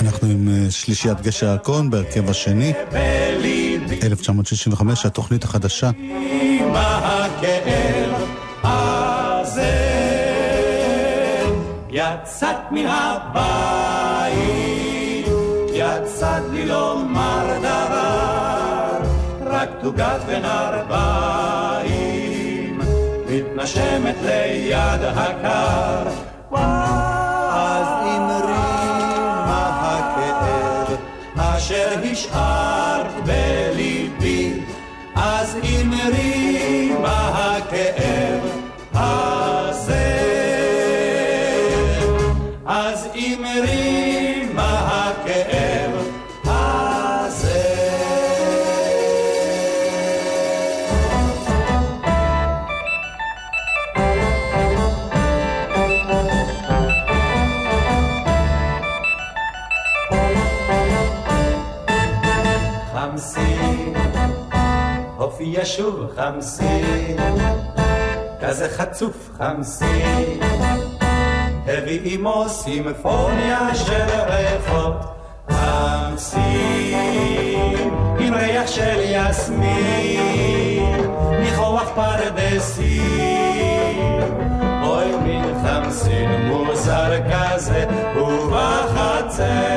אנחנו 0.00 0.28
עם 0.28 0.48
אה, 0.48 0.70
שלישיית 0.70 1.20
גשר 1.20 1.48
הקון 1.48 1.90
בהרכב 1.90 2.30
השני, 2.30 2.72
1965, 4.02 5.06
התוכנית 5.06 5.44
החדשה. 5.44 5.90
יצאת 12.22 12.56
מן 12.70 12.86
הבית, 12.86 14.36
יצאת 15.72 16.42
לי 16.52 16.66
לומר 16.66 17.58
דבר, 17.58 18.98
רק 19.46 19.68
תוגת 19.80 20.20
בין 20.26 20.44
ארבעים, 20.44 22.00
מתנשמת 23.28 24.16
ליד 24.22 25.02
הקר. 25.16 26.08
אז 27.50 27.86
אמרי 28.02 28.54
מה 29.46 29.62
הכאב 29.80 30.98
אשר 31.36 31.98
השארת 32.02 32.85
ישוב 65.66 66.06
חמסין, 66.16 67.16
כזה 68.40 68.68
חצוף 68.68 69.30
חמסין, 69.38 70.40
הביא 71.66 72.00
עמו 72.04 72.44
סימפוניה 72.48 73.74
של 73.74 74.06
ריחות 74.28 74.96
חמסין, 75.50 76.40
עם 78.18 78.34
ריח 78.34 78.66
של 78.66 79.00
יסמין, 79.00 81.10
ניחוח 81.40 81.88
פרדסים, 81.94 83.02
אוי 84.82 85.16
מין 85.22 85.54
חמסין 85.66 86.46
מוזר 86.46 87.12
כזה, 87.30 87.84
ובחצר 88.16 89.75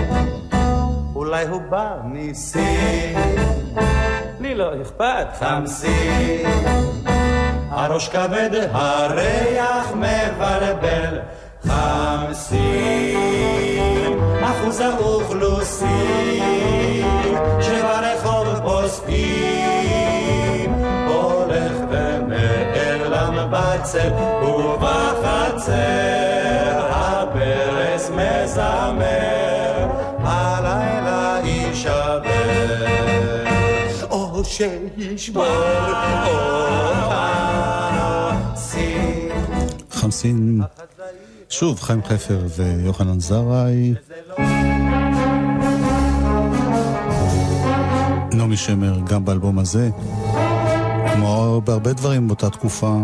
אולי 1.15 1.47
הוא 1.47 1.61
בא 1.69 1.95
ניסים, 2.05 3.17
לי 4.39 4.55
לא 4.55 4.81
אכפת 4.81 5.27
חמסים. 5.39 6.49
הראש 7.69 8.09
כבד, 8.09 8.49
הריח 8.71 9.91
מבלבל 9.95 11.19
חמסים. 11.63 12.61
אחוז 14.43 14.79
האוכלוסין 14.79 15.89
שברחוב 17.61 18.59
פוסקים 18.63 19.13
הולך 21.07 21.73
ונעלם 21.89 23.51
בצל 23.51 24.09
ובחצר 25.61 26.87
הברז 26.91 28.09
מזמר, 28.09 29.87
הלילה 30.19 31.39
יישבר, 31.43 32.25
או 34.09 34.43
שישבר 34.45 35.81
חמסין, 39.91 40.61
שוב 41.49 41.79
חיים 41.81 42.01
חפר 42.03 42.39
ויוחנן 42.57 43.19
זרעי. 43.19 43.93
נעמי 48.33 48.57
שמר 48.57 48.99
גם 49.09 49.25
באלבום 49.25 49.59
הזה, 49.59 49.89
כמו 51.13 51.61
בהרבה 51.65 51.93
דברים 51.93 52.27
באותה 52.27 52.49
תקופה. 52.49 52.97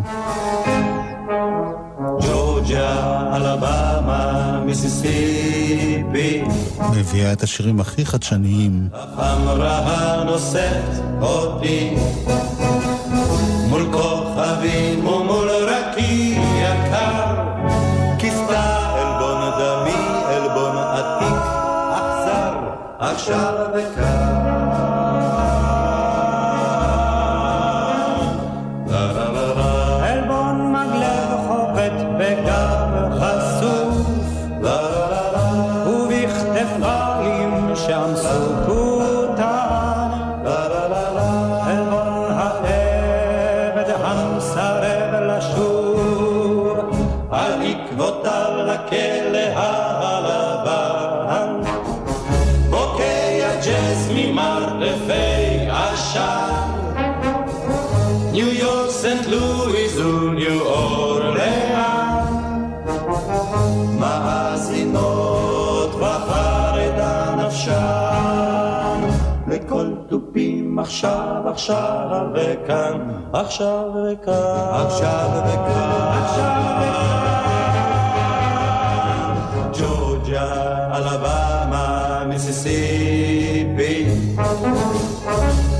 ג'ורג'ה, 3.17 3.35
אלבמה, 3.35 4.61
מיסיסיפי. 4.65 6.43
מביאה 6.91 7.33
את 7.33 7.43
השירים 7.43 7.79
הכי 7.79 8.05
חדשניים. 8.05 8.89
החמרה 8.93 10.23
נושאת 10.25 11.21
אותי 11.21 11.95
מול 13.69 13.85
כוכבים 13.91 15.07
ומול 15.07 15.49
רקיע 15.49 16.41
יקר. 16.61 17.35
כיסתה 18.19 18.93
עלבון 18.95 19.51
דמי, 19.59 20.07
עלבון 20.25 20.77
עתיק, 20.77 21.37
אכזר, 21.91 22.53
עכשיו 22.99 23.56
עכשיו, 70.97 71.41
עכשיו 71.45 72.27
וכאן, 72.33 72.99
עכשיו 73.33 73.83
וכאן, 73.93 74.33
עכשיו 74.85 75.29
וכאן, 75.45 76.17
עכשיו 76.23 76.51
וכאן. 76.57 77.03
ג'ורג'ה, 79.79 80.97
אלבמה, 80.97 82.23
מיסיסיפי, 82.27 84.05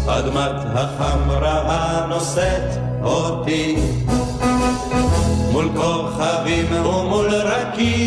אדמת 0.08 0.56
החמרה 0.76 1.62
הנושאת 1.66 2.78
אותי. 3.04 3.78
מול 5.52 5.70
כוכבים 5.76 6.86
ומול 6.86 7.30
רקיע 7.30 8.07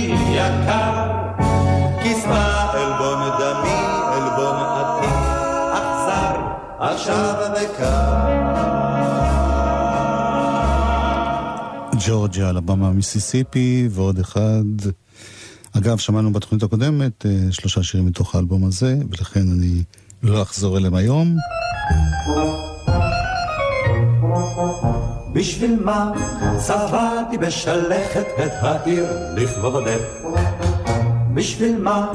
עכשיו 7.01 7.35
וכאן. 7.53 8.55
ג'ורג'יה, 12.07 12.51
אלבמה, 12.51 12.91
מיסיסיפי, 12.91 13.89
ועוד 13.91 14.19
אחד. 14.19 14.65
אגב, 15.73 15.99
שמענו 15.99 16.33
בתוכנית 16.33 16.63
הקודמת 16.63 17.27
אה, 17.27 17.31
שלושה 17.51 17.83
שירים 17.83 18.07
מתוך 18.07 18.35
האלבום 18.35 18.65
הזה, 18.65 18.97
ולכן 19.11 19.41
אני 19.41 19.83
לא 20.23 20.43
אחזור 20.43 20.79
אליהם 20.79 20.95
היום. 20.95 21.37
בשביל 25.33 25.83
מה 25.85 26.13
צבעתי 26.59 27.39
בשלכת 27.39 28.27
את 28.45 28.53
העיר 28.63 29.07
לכבודך? 29.37 30.01
בשביל 31.35 31.79
מה 31.79 32.13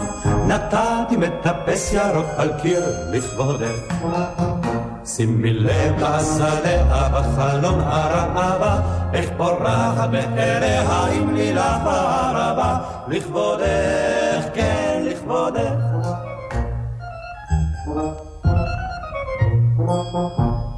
נתתי 0.48 1.18
מטפס 1.18 1.94
ירוק 1.94 2.28
על 2.38 2.50
קיר 2.62 2.84
לכבודך? 3.12 3.96
שימי 5.06 5.54
לב 5.54 5.96
לשדה 6.00 7.08
בחלון 7.14 7.80
הרבה, 7.80 8.82
איך 9.14 9.30
פורחת 9.38 10.10
באריה 10.10 11.06
עם 11.06 11.36
לילך 11.36 11.82
הרבה, 11.86 12.78
לכבודך, 13.08 14.46
כן, 14.54 15.04
לכבודך. 15.06 15.72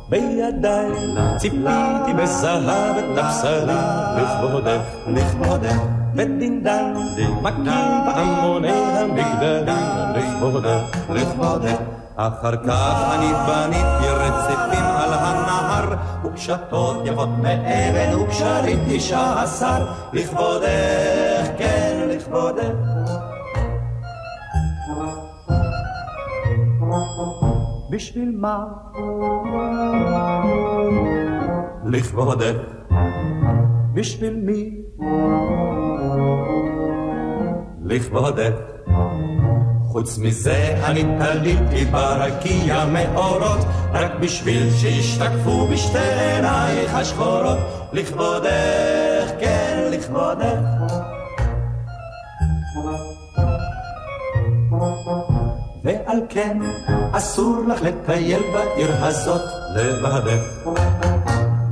בידיי 0.10 0.92
ציפיתי 1.38 2.14
בזהב 2.18 2.98
את 2.98 3.18
הבשרים, 3.18 3.78
לכבודך, 4.18 4.82
לכבודך. 5.08 5.78
ודינדן, 6.16 6.94
מכים 7.42 7.64
פעמוני 8.06 8.72
המגדלים, 8.72 9.76
לכבודך, 10.16 10.98
לכבודך. 11.10 11.78
אחר 12.18 12.56
כך 12.68 13.14
אני 13.14 13.32
בניתי 13.48 14.10
רצפים 14.10 14.86
על 14.86 15.14
הנהר, 15.14 15.96
וקשתות 16.26 17.06
יפות 17.06 17.30
מאבן 17.42 18.16
וקשרים 18.20 18.80
תשעה 18.90 19.44
עשר, 19.44 19.86
לכבודך, 20.14 21.48
כן, 21.58 22.08
לכבודך. 22.10 22.74
בשביל 27.92 28.32
מה? 28.38 28.66
לכבודך. 31.86 32.58
בשביל 33.94 34.36
מי? 34.36 34.72
לכבודך. 37.84 38.78
חוץ 39.98 40.18
מזה 40.18 40.76
אני 40.86 41.04
תליתי 41.20 41.86
ברקיע 41.86 42.86
מאורות, 42.86 43.60
רק 43.94 44.12
בשביל 44.20 44.70
שישתקפו 44.74 45.68
בשתי 45.68 45.98
עינייך 45.98 46.96
השחורות, 46.96 47.58
לכבודך, 47.94 49.32
כן, 49.40 49.90
לכבודך. 49.92 50.60
ועל 55.84 56.20
כן 56.30 56.58
אסור 57.12 57.64
לך 57.68 57.82
לטייל 57.82 58.42
בעיר 58.54 59.06
הזאת 59.06 59.42
לבדך. 59.76 60.70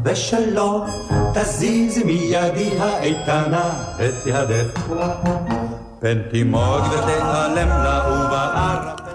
ושלא 0.03 0.85
תזיזי 1.33 2.03
מידי 2.03 2.79
האיתנה 2.79 3.93
את 3.95 4.27
ידך. 4.27 4.89
פן 5.99 6.21
תימוג 6.31 6.81
ותיעלם 6.91 7.67
לעובר. 7.69 8.45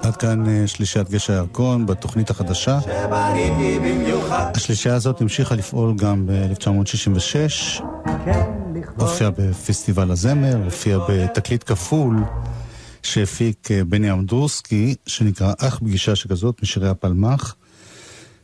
עד 0.03 0.17
כאן 0.17 0.49
אה, 0.49 0.67
שלישיית 0.67 1.11
גשר 1.11 1.33
הירקון 1.33 1.87
בתוכנית 1.87 2.31
החדשה. 2.31 2.79
השלישייה 4.55 4.95
הזאת 4.95 5.21
המשיכה 5.21 5.55
לפעול 5.55 5.97
גם 5.97 6.27
ב-1966. 6.27 7.83
הופיעה 8.97 9.31
בפסטיבל 9.31 10.11
הזמר, 10.11 10.65
הופיעה 10.65 10.99
בתקליט 11.09 11.65
כפול 11.67 12.17
שהפיק 13.03 13.71
אה, 13.71 13.85
בני 13.85 14.13
אמדורסקי, 14.13 14.95
שנקרא 15.07 15.53
אח 15.59 15.79
פגישה 15.79 16.17
שכזאת, 16.17 16.63
משירי 16.63 16.89
הפלמ"ח, 16.89 17.55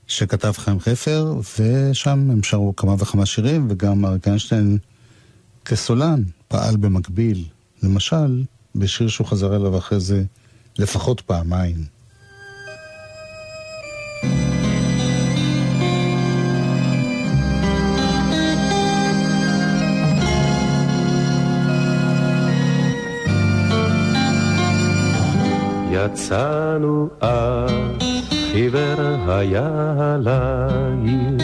שכתב 0.07 0.53
חיים 0.57 0.81
חפר, 0.81 1.35
ושם 1.59 2.31
הם 2.31 2.43
שרו 2.43 2.77
כמה 2.77 2.95
וכמה 2.99 3.27
שירים, 3.27 3.67
וגם 3.71 4.05
אריק 4.05 4.29
איינשטיין 4.29 4.79
כסולן 5.65 6.23
פעל 6.49 6.77
במקביל. 6.77 7.56
למשל, 7.83 8.43
בשיר 8.75 9.09
שהוא 9.09 9.27
חזר 9.27 9.57
אליו 9.57 9.79
אחרי 9.79 10.01
זה 10.01 10.25
לפחות 10.79 11.21
פעמיים. 11.21 11.97
יצאנו 25.91 27.09
אז, 27.21 27.71
חיוור 28.53 29.01
היה 29.29 30.17
לעיר, 30.21 31.39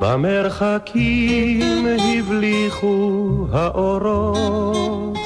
במרחקים 0.00 1.86
הבליחו 1.86 3.46
האורות, 3.52 5.17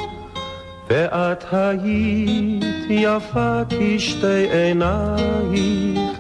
ואת 0.92 1.44
היית 1.52 2.86
יפה 2.90 3.60
כשתי 3.68 4.46
עינייך, 4.52 6.18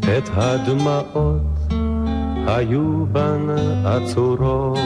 את 0.00 0.28
הדמעות 0.34 1.42
היו 2.46 3.06
בן 3.12 3.46
עצורות. 3.84 4.78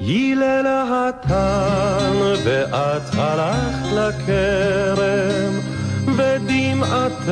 הילל 0.00 0.66
התן 0.66 2.16
ואת 2.44 3.14
הלכת 3.14 3.92
לכרם 3.92 5.52
ודמעתך 6.16 7.30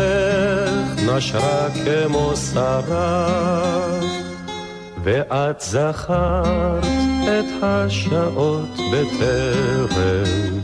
נשרה 1.06 1.68
כמו 1.84 2.32
שרף 2.36 4.17
ואת 5.02 5.60
זכרת 5.60 6.84
את 7.22 7.62
השעות 7.62 8.78
בטרם. 8.92 10.58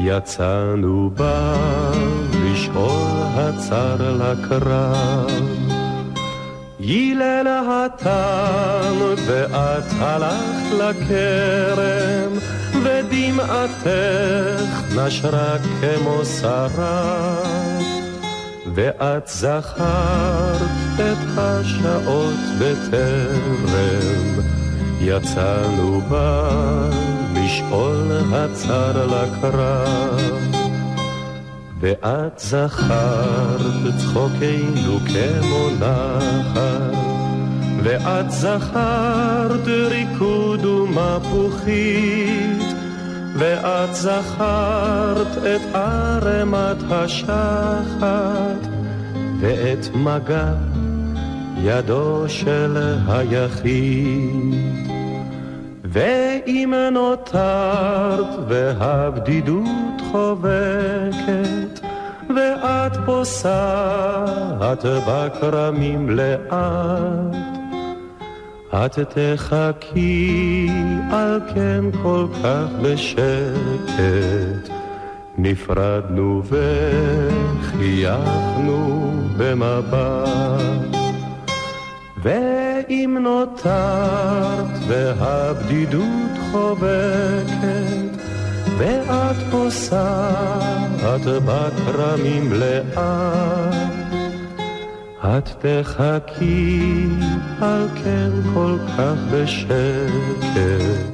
יצאנו 0.00 1.10
בה 1.14 1.54
לשאול 2.44 3.08
הצר 3.36 3.96
לקרב. 3.96 5.30
הילל 6.78 7.46
התן 7.46 8.94
ואת 9.26 9.84
הלכת 9.98 10.70
לכרם 10.78 12.32
ודמעתך 12.82 13.86
נשרה 14.96 15.56
כמו 15.80 16.24
שרף 16.24 17.99
ואת 18.74 19.28
זכרת 19.28 20.60
את 20.94 21.18
השעות 21.36 22.40
בטרם. 22.58 24.40
יצאנו 25.00 26.00
בה 26.00 26.50
לשאול 27.34 28.12
הצר 28.32 29.06
לקרב. 29.06 30.40
ואת 31.80 32.38
זכרת 32.38 33.96
צחוקנו 33.98 34.98
כמו 35.06 35.70
נחל, 35.80 36.94
ואת 37.82 38.30
זכרת 38.30 39.66
ריקוד 39.66 40.64
ומפוחית, 40.64 42.69
ואת 43.34 43.94
זכרת 43.94 45.38
את 45.38 45.74
ערמת 45.74 46.76
השחת, 46.90 48.68
ואת 49.40 49.94
מגע 49.94 50.52
ידו 51.62 52.24
של 52.28 52.76
היחיד. 53.08 54.80
ואם 55.92 56.74
נותרת 56.92 58.26
והבדידות 58.48 60.00
חובקת, 60.12 61.80
ואת 62.36 62.96
פוסעת 63.06 64.84
בכרמים 65.08 66.10
לאט, 66.10 67.59
את 68.74 68.98
תחכי 68.98 70.68
על 71.12 71.40
כן 71.54 71.84
כל 72.02 72.26
כך 72.42 72.66
בשקט. 72.82 74.70
נפרדנו 75.38 76.42
וחייכנו 77.60 79.12
במבט. 79.36 80.90
ואם 82.22 83.16
נותרת 83.20 84.78
והבדידות 84.88 86.38
חובקת, 86.50 88.16
ואת 88.78 89.36
פוסעת 89.50 91.20
בכרמים 91.44 92.52
לאט, 92.52 93.99
את 95.24 95.48
תחכי 95.48 97.06
על 97.60 97.88
כן 98.04 98.30
כל 98.54 98.78
כך 98.88 99.14
בשקט. 99.32 99.70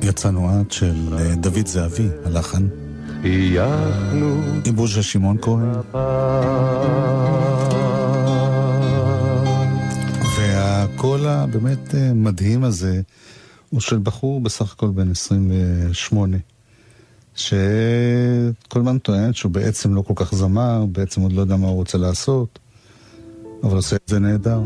יצאנו 0.02 0.48
עד 0.48 0.72
של 0.72 1.14
אה, 1.18 1.34
דוד 1.34 1.66
זהבי, 1.66 2.08
הלחן. 2.24 2.66
חייכנו. 3.22 4.42
עיבוד 4.64 4.88
של 4.88 5.02
שמעון 5.02 5.36
כהן. 5.42 5.72
הקול 10.48 11.26
הבאמת 11.26 11.94
אה, 11.94 12.12
מדהים 12.14 12.64
הזה 12.64 13.00
הוא 13.70 13.80
של 13.80 13.98
בחור 13.98 14.40
בסך 14.40 14.72
הכל 14.72 14.88
בן 14.88 15.10
28, 15.10 16.36
שכל 17.34 18.80
הזמן 18.80 18.98
טוען 18.98 19.32
שהוא 19.32 19.52
בעצם 19.52 19.94
לא 19.94 20.02
כל 20.02 20.14
כך 20.16 20.34
זמר, 20.34 20.84
בעצם 20.92 21.20
עוד 21.20 21.32
לא 21.32 21.40
יודע 21.40 21.56
מה 21.56 21.66
הוא 21.66 21.76
רוצה 21.76 21.98
לעשות, 21.98 22.58
אבל 23.66 23.76
עושה 23.76 23.96
את 23.96 24.08
זה 24.08 24.18
נהדר. 24.18 24.58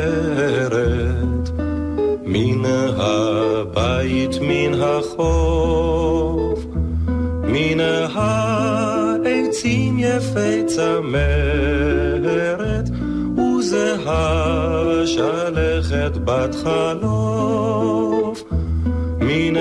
מן 2.25 2.63
הבית 2.97 4.39
מן 4.41 4.81
החוף 4.81 6.65
מן 7.43 7.81
העצים 8.15 9.99
יפי 9.99 10.65
צמרת, 10.67 11.69
וזהב 13.39 15.07
שלכת 15.07 16.17
בת 16.25 16.55
חלוף. 16.55 18.45
מן 19.21 19.57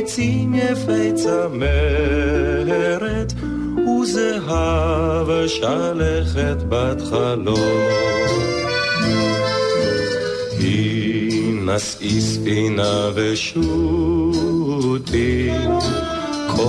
העצים 0.00 0.54
יפי 0.54 1.12
צמרת, 1.14 1.32
וזהב 3.76 5.46
שלכת 5.46 6.56
בת 6.68 7.00
חלוף. 7.10 7.60
נשאי 11.64 12.20
ספינה 12.20 13.10
ושוטי, 13.14 13.60
כה 16.48 16.62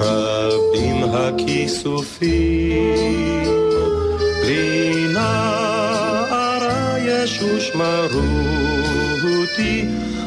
רבים 0.00 1.04
הכיסופים, 1.12 2.28
לי 4.44 5.06
נערה 5.12 6.96
ישוש 6.98 7.72
מרותי, 7.74 8.88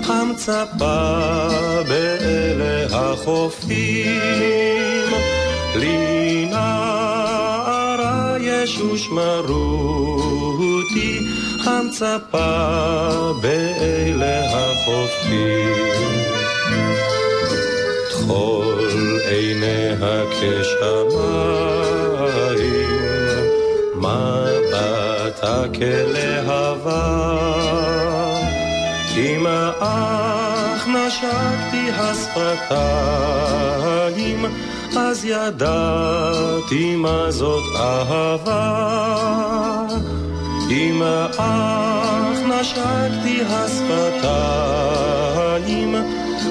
המצפה 0.06 1.48
באלה 1.88 2.86
החופים. 2.92 4.22
לי 5.76 6.46
נערה 6.50 8.36
ישוש 8.40 9.10
מרותי, 9.10 9.60
המצפה 11.64 13.32
באלה 13.42 14.46
החופים. 14.46 15.92
טחול 18.10 19.20
עיניה 19.28 20.24
כשמיים, 20.32 21.62
מבטה 23.96 25.64
כלהבה. 25.76 27.51
אם 29.18 29.48
אך 29.80 30.88
נשקתי 30.88 31.92
השפתיים, 31.92 33.26
אז 34.98 35.26
ידעתי 35.26 36.96
מה 36.96 37.32
זאת 37.32 37.64
אהבה. 37.76 39.08
אם 40.70 41.04
אך 41.38 42.40
נשקתי 42.46 43.42
השפתיים, 43.50 44.72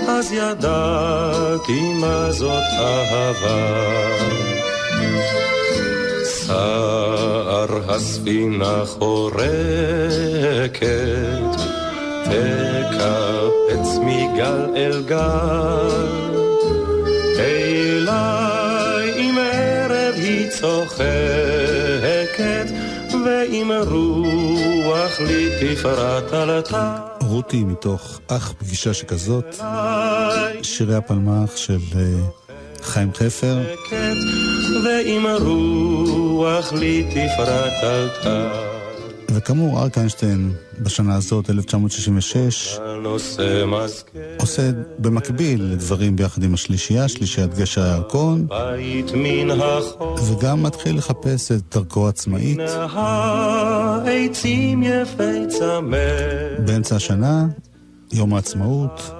אז 0.08 0.32
ידעתי 0.32 1.92
מה 2.00 2.32
זאת 2.32 2.64
אהבה. 2.78 3.90
שער 6.50 7.80
הספינה 7.88 8.82
חורקת, 8.86 9.40
תקפץ 12.30 13.98
מגל 14.02 14.66
אל 14.76 15.02
גל, 15.06 15.88
אליי 17.38 19.12
עם 19.16 19.38
ערב 19.38 20.14
היא 20.14 20.50
צוחקת, 20.50 21.00
ועם 23.24 23.70
רוח 23.72 25.20
לי 25.20 25.48
תפרט 25.60 26.32
עלתה. 26.32 26.96
רותי 27.20 27.64
מתוך 27.64 28.20
אח 28.28 28.52
פגישה 28.58 28.94
שכזאת, 28.94 29.56
שירי 30.62 30.94
הפלמ"ח 30.94 31.56
של 31.56 31.78
אה, 31.96 32.02
חיים 32.82 33.10
חפר. 33.14 33.58
ועם 34.84 35.26
רוח 35.26 36.72
לי 36.72 37.04
תפרט 37.10 37.72
עלתה. 37.82 38.69
וכאמור, 39.34 39.80
אריק 39.80 39.98
איינשטיין 39.98 40.52
בשנה 40.78 41.16
הזאת, 41.16 41.50
1966, 41.50 42.78
הנושא 42.82 43.64
מזכר 43.66 44.18
עושה 44.40 44.70
במקביל 44.98 45.74
דברים 45.74 46.16
ביחד 46.16 46.42
עם 46.42 46.54
השלישייה, 46.54 47.08
שלישיית 47.08 47.54
גשר 47.54 47.82
הירקון. 47.82 48.46
וגם 50.26 50.62
מתחיל 50.62 50.96
לחפש 50.96 51.52
את 51.52 51.62
דרכו 51.74 52.06
העצמאית. 52.06 52.58
באמצע 56.64 56.96
השנה, 56.96 57.46
יום 58.12 58.34
העצמאות, 58.34 59.10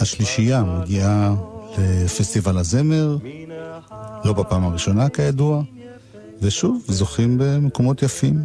השלישייה 0.00 0.62
מגיעה 0.62 1.34
לפסטיבל 1.78 2.58
הזמר, 2.58 3.16
לא 4.24 4.32
בפעם 4.32 4.64
הראשונה 4.64 5.08
כידוע, 5.08 5.62
ושוב, 6.42 6.84
זוכים 6.88 7.38
במקומות 7.38 8.02
יפים. 8.02 8.44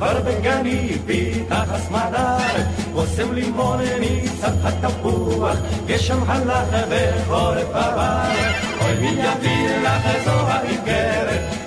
כבר 0.00 0.20
בגני 0.20 0.98
פיתח 1.06 1.64
הסמדר, 1.68 2.36
בושם 2.92 3.32
לימון 3.32 3.78
ניצב 4.00 4.66
התפוח, 4.66 5.56
גשם 5.86 6.18
הלך 6.26 6.68
וחורף 6.90 7.68
עבר, 7.68 8.22
אוי 8.80 8.94
מי 9.00 9.08
יביא 9.08 9.78
לך 9.82 10.24
זו 10.24 10.30
האיגרת, 10.30 11.59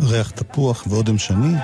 ריח 0.00 0.30
תפוח 0.30 0.84
ואודם 0.90 1.18
שני. 1.18 1.54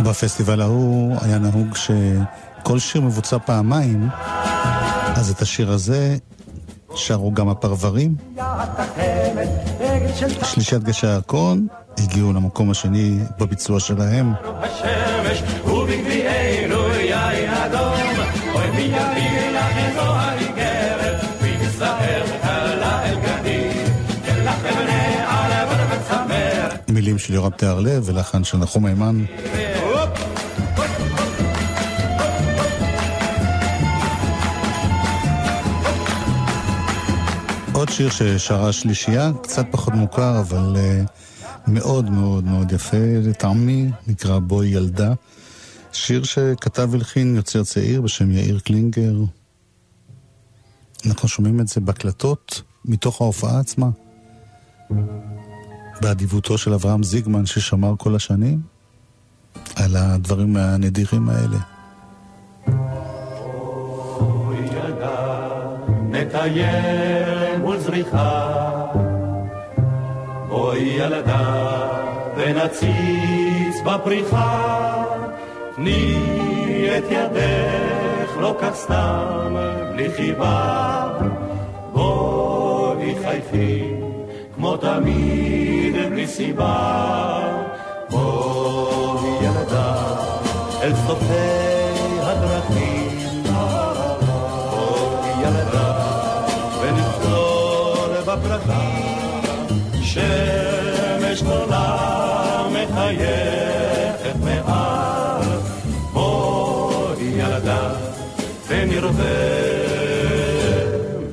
בפסטיבל 0.00 0.60
ההוא 0.60 1.16
היה 1.22 1.38
נהוג 1.38 1.76
שכל 1.76 2.78
שיר 2.78 3.00
מבוצע 3.00 3.38
פעמיים, 3.38 4.08
אז 5.14 5.30
את 5.30 5.42
השיר 5.42 5.70
הזה 5.70 6.16
שרו 6.94 7.32
גם 7.32 7.48
הפרברים. 7.48 8.14
שלישיית 10.42 10.82
גשר 10.82 11.08
הירקון 11.08 11.66
הגיעו 11.98 12.32
למקום 12.32 12.70
השני 12.70 13.18
בביצוע 13.38 13.80
שלהם. 13.80 14.32
מילים 27.16 27.26
של 27.26 27.34
יורם 27.34 27.50
תיארלב 27.50 28.02
ולחן 28.06 28.44
של 28.44 28.58
נחום 28.58 28.86
הימן. 28.86 29.24
עוד 37.72 37.88
שיר 37.88 38.10
ששרה 38.10 38.68
השלישייה, 38.68 39.30
קצת 39.42 39.66
פחות 39.70 39.94
מוכר, 39.94 40.40
אבל 40.40 40.76
uh, 40.76 41.70
מאוד 41.70 42.10
מאוד 42.10 42.44
מאוד 42.44 42.72
יפה 42.72 42.96
לטעמי, 43.22 43.90
נקרא 44.06 44.38
בואי 44.38 44.68
ילדה. 44.68 45.12
שיר 45.92 46.24
שכתב 46.24 46.88
והלחין 46.90 47.36
יוצר 47.36 47.64
צעיר 47.64 48.00
בשם 48.00 48.30
יאיר 48.30 48.58
קלינגר. 48.58 49.14
אנחנו 51.06 51.28
שומעים 51.28 51.60
את 51.60 51.68
זה 51.68 51.80
בהקלטות 51.80 52.62
מתוך 52.84 53.20
ההופעה 53.20 53.60
עצמה. 53.60 53.88
באדיבותו 56.00 56.58
של 56.58 56.72
אברהם 56.72 57.02
זיגמן 57.02 57.46
ששמר 57.46 57.94
כל 57.98 58.14
השנים 58.16 58.60
על 59.76 59.96
הדברים 59.96 60.56
הנדירים 60.56 61.28
האלה. 61.28 61.58
נטייל 66.10 67.58
מול 67.62 67.78
לא 78.40 78.56
כך 78.60 78.74
סתם 78.74 79.56
בלי 79.92 80.10
חיבה. 80.16 81.08
בואי 81.92 83.14
חייכי 83.22 83.95
כמו 84.56 84.76
תמיד 84.76 85.94
ובלי 85.94 86.26
סיבה, 86.26 87.64
בואי 88.10 89.30
ילדה 89.42 89.94
אל 90.82 90.92
סופי 91.06 92.20
הדרכים, 92.20 93.42
בואי 94.20 95.30
ילדה 95.42 95.92
ונצלול 96.80 98.10
בפרטים, 98.26 99.42
שמש 100.02 101.42
גדולה 101.42 101.96
מחייכת 102.70 104.36
מעט, 104.44 105.44
בואי 106.12 107.24
ילדה 107.24 107.90
ונרווה 108.68 109.66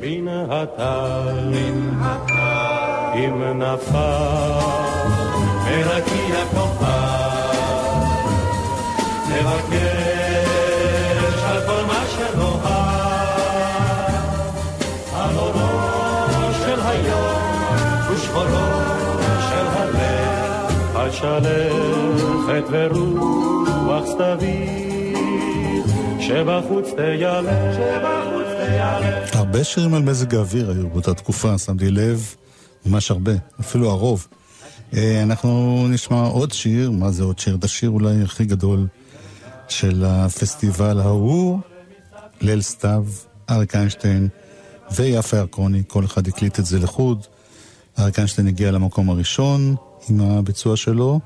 מן 0.01 0.27
הטל. 0.27 1.53
אם 3.15 3.43
נפל 3.61 4.51
מרקיע 5.65 6.45
כוכב, 6.51 6.85
מבקש 9.27 10.53
על 11.45 11.61
כל 11.67 11.83
מה 11.87 12.03
שנאהב, 12.09 12.63
על 15.15 15.37
אורו 15.37 16.53
של 16.53 16.79
היום 16.85 18.11
ושחורו 18.11 18.67
של 19.49 19.67
הלב, 19.67 20.95
על 20.95 21.11
שלכת 21.11 22.63
ורוח 22.69 24.05
סתווית, 24.05 25.85
שבחוץ 26.19 26.89
תיילב. 26.95 27.47
הרבה 29.33 29.63
שירים 29.63 29.93
על 29.93 30.01
מזג 30.01 30.35
האוויר 30.35 30.71
היו 30.71 30.89
באותה 30.89 31.13
תקופה, 31.13 31.57
שמתי 31.57 31.89
לב, 31.91 32.35
ממש 32.85 33.11
הרבה, 33.11 33.31
אפילו 33.59 33.89
הרוב. 33.89 34.27
אה, 34.93 35.23
אנחנו 35.23 35.85
נשמע 35.89 36.21
עוד 36.21 36.51
שיר, 36.51 36.91
מה 36.91 37.11
זה 37.11 37.23
עוד 37.23 37.39
שיר? 37.39 37.55
את 37.55 37.63
השיר 37.63 37.89
אולי 37.89 38.21
הכי 38.21 38.45
גדול 38.45 38.87
של 39.69 40.05
הפסטיבל 40.05 40.99
ההוא, 40.99 41.59
ליל 42.41 42.61
סתיו, 42.61 43.05
אריק 43.49 43.75
איינשטיין 43.75 44.27
ויפה 44.95 45.37
ירקוני, 45.37 45.83
כל 45.87 46.05
אחד 46.05 46.27
הקליט 46.27 46.59
את 46.59 46.65
זה 46.65 46.79
לחוד. 46.79 47.25
אריק 47.99 48.17
איינשטיין 48.17 48.47
הגיע 48.47 48.71
למקום 48.71 49.09
הראשון 49.09 49.75
עם 50.09 50.21
הביצוע 50.21 50.77
שלו, 50.77 51.19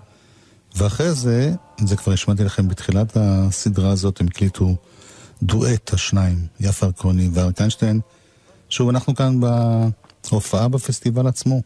ואחרי 0.75 1.13
זה, 1.13 1.53
זה 1.79 1.95
כבר 1.95 2.13
השמעתי 2.13 2.43
לכם 2.43 2.67
בתחילת 2.67 3.17
הסדרה 3.19 3.89
הזאת, 3.89 4.21
הם 4.21 4.27
הקליטו 4.27 4.75
דואט 5.43 5.93
השניים, 5.93 6.47
יפה 6.59 6.85
ירקוני 6.85 7.29
ואריק 7.33 7.59
איינשטיין. 7.59 7.99
שוב, 8.69 8.89
אנחנו 8.89 9.15
כאן 9.15 9.39
בהופעה 10.31 10.67
בפסטיבל 10.67 11.27
עצמו. 11.27 11.61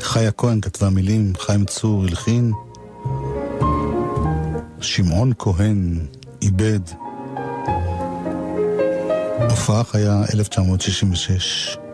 חיה 0.00 0.32
כהן 0.32 0.60
כתבה 0.60 0.90
מילים, 0.90 1.32
חיים 1.38 1.64
צור 1.64 2.02
הלחין, 2.02 2.52
שמעון 4.80 5.32
כהן 5.38 6.06
איבד. 6.42 6.80
הופעה 9.50 9.84
חיה 9.84 10.22
1966. 10.34 11.85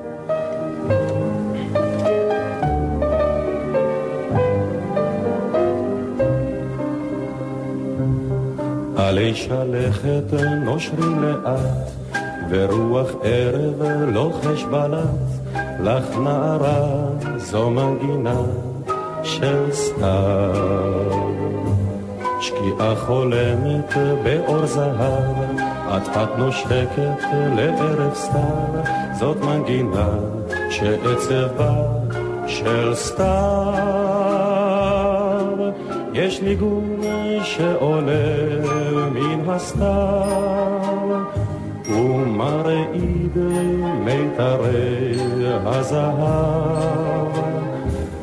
עלי 9.09 9.34
שלכת 9.34 10.32
נושרים 10.64 11.22
לאט 11.22 11.90
ורוח 12.50 13.11
ערב 13.22 13.82
לוחש 14.12 14.64
בלט, 14.64 15.55
לך 15.80 16.18
נערה 16.18 16.86
זו 17.36 17.70
מנגינה 17.70 18.40
של 19.22 19.72
סתיו. 19.72 21.12
שקיעה 22.40 22.96
חולמת 22.96 23.94
באור 24.22 24.66
זהב, 24.66 25.36
אט-אט 25.88 26.28
נושקת 26.38 27.22
לערב 27.57 28.14
סתיו, 28.14 28.82
זאת 29.18 29.36
מנגינה 29.36 30.09
שעצב 30.70 31.46
בה 31.57 31.72
של 32.46 32.94
סתיו. 32.94 33.32
יש 36.14 36.40
ניגון 36.40 36.91
שעולה 37.57 39.11
מן 39.14 39.50
הסתיו 39.50 41.22
ומרעיד 41.88 43.38
מיתרי 44.05 45.14
הזהב 45.64 47.32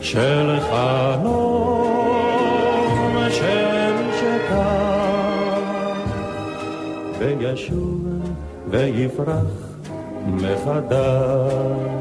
של 0.02 0.60
חלום 0.60 2.00
שנשקע 3.30 4.70
וישוב 7.20 8.08
ויפרח 8.70 9.70
מחדש 10.28 11.99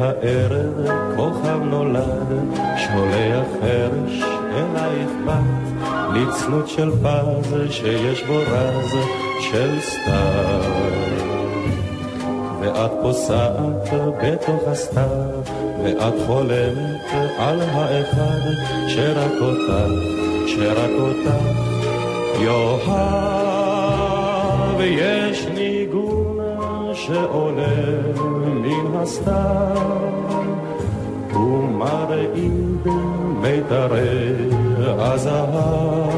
הערב 0.00 0.86
כוכב 1.16 1.62
נולד, 1.62 2.28
שולח 2.76 3.46
חרש 3.60 4.22
אלייך 4.54 5.10
בת, 5.26 5.86
לצנות 6.14 6.68
של 6.68 6.90
פז 6.90 7.54
שיש 7.70 8.22
בו 8.22 8.34
רז 8.34 8.96
של 9.40 9.80
סתיו. 9.80 11.06
ואת 12.60 12.90
פוסעת 13.02 13.88
בתוך 14.22 14.62
הסתיו, 14.66 15.42
ואת 15.84 16.14
חולמת 16.26 17.10
על 17.38 17.60
האחד 17.60 18.40
שרק 18.88 19.32
אותך, 19.40 19.72
שרק 20.46 20.90
אותך 20.98 21.30
יאהב. 22.40 23.36
יש 24.80 25.46
ניגון 25.46 25.55
שעולה 27.06 28.02
מן 28.36 28.94
הסתיו 28.94 29.76
ומרעיד 31.34 32.86
מיתרי 33.40 34.34
הזהב 34.98 36.10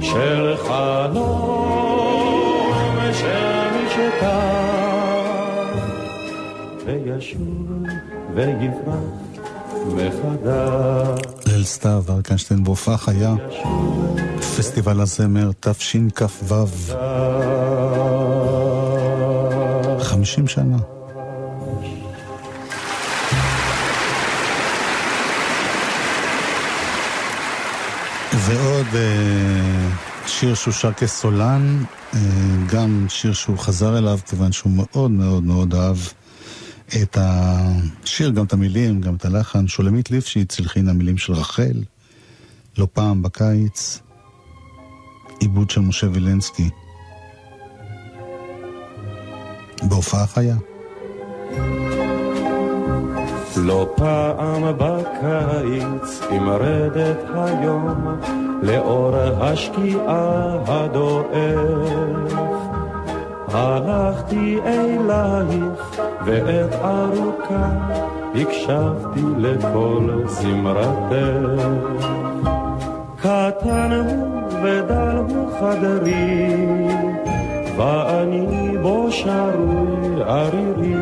של 0.00 0.56
חלום 0.56 1.90
שמשקע 3.12 4.40
וישוב 6.86 7.82
ויפרח 8.34 8.94
מחדש. 9.86 11.22
ליל 11.46 11.64
סתיו, 11.64 12.02
אריק 12.08 12.28
איינשטיין 12.28 12.64
בהופעה 12.64 12.96
חיה, 12.96 13.34
פסטיבל 14.56 15.00
הזמר 15.00 15.50
תשכ"ו. 15.60 16.54
חמישים 20.20 20.48
שנה. 20.48 20.76
ועוד 28.32 28.86
אה, 28.94 29.88
שיר 30.26 30.54
שהוא 30.54 30.74
שר 30.74 30.92
כסולן, 30.92 31.84
אה, 32.14 32.18
גם 32.72 33.06
שיר 33.08 33.32
שהוא 33.32 33.58
חזר 33.58 33.98
אליו, 33.98 34.18
כיוון 34.26 34.52
שהוא 34.52 34.72
מאוד 34.72 35.10
מאוד 35.10 35.42
מאוד 35.42 35.74
אהב 35.74 35.96
את 37.02 37.18
השיר, 37.20 38.30
גם 38.30 38.44
את 38.44 38.52
המילים, 38.52 39.00
גם 39.00 39.14
את 39.14 39.24
הלחן. 39.24 39.68
שולמית 39.68 40.10
ליפשיץ 40.10 40.60
הלחינה 40.60 40.92
מילים 40.92 41.18
של 41.18 41.32
רחל, 41.32 41.82
לא 42.78 42.86
פעם 42.92 43.22
בקיץ, 43.22 44.00
עיבוד 45.40 45.70
של 45.70 45.80
משה 45.80 46.06
וילנסקי. 46.12 46.70
בהופעה 49.90 50.26
חיה. 50.26 50.54
לא 53.56 53.88
פעם 53.96 54.62
בקיץ, 54.78 56.20
עם 56.30 56.48
רדת 56.48 57.24
היום, 57.34 58.18
לאור 58.62 59.16
השקיעה 59.16 60.56
הדועך. 60.66 62.40
הלכתי 63.52 64.58
אלייך, 64.64 66.00
ועת 66.26 66.74
ארוכה 66.74 67.68
הקשבתי 68.34 69.22
לכל 69.38 70.22
זמרתך. 70.26 71.66
קטן 73.16 73.90
הוא 73.92 74.48
ודל 74.62 75.16
הוא 75.28 75.50
חדרי, 75.60 76.56
ואני 77.80 78.78
בו 78.82 79.06
שרוי 79.10 80.22
ערירי. 80.22 80.94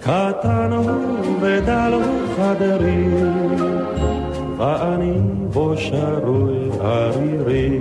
קטן 0.00 0.70
הוא 0.72 1.36
ודל 1.40 1.92
הוא 1.92 2.36
חדרי, 2.36 3.08
ואני 4.58 5.18
בו 5.52 5.76
שרוי 5.76 6.70
ערירי. 6.80 7.78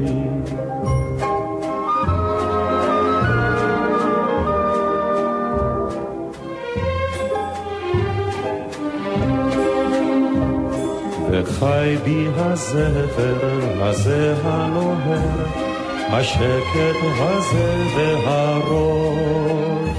וחי 11.31 11.95
בי 12.03 12.27
הזכר 12.35 13.59
הזה 13.81 14.35
הנוהר, 14.43 15.74
השקט 16.17 16.99
הזה 17.19 17.85
והרוך, 18.25 19.97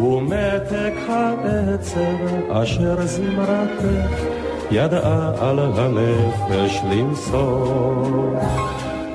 ומתק 0.00 0.94
העצב 1.08 2.50
אשר 2.50 3.06
זמרתך 3.06 4.22
ידעה 4.70 5.32
על 5.40 5.58
הנפש 5.58 6.80
למסור. 6.90 8.36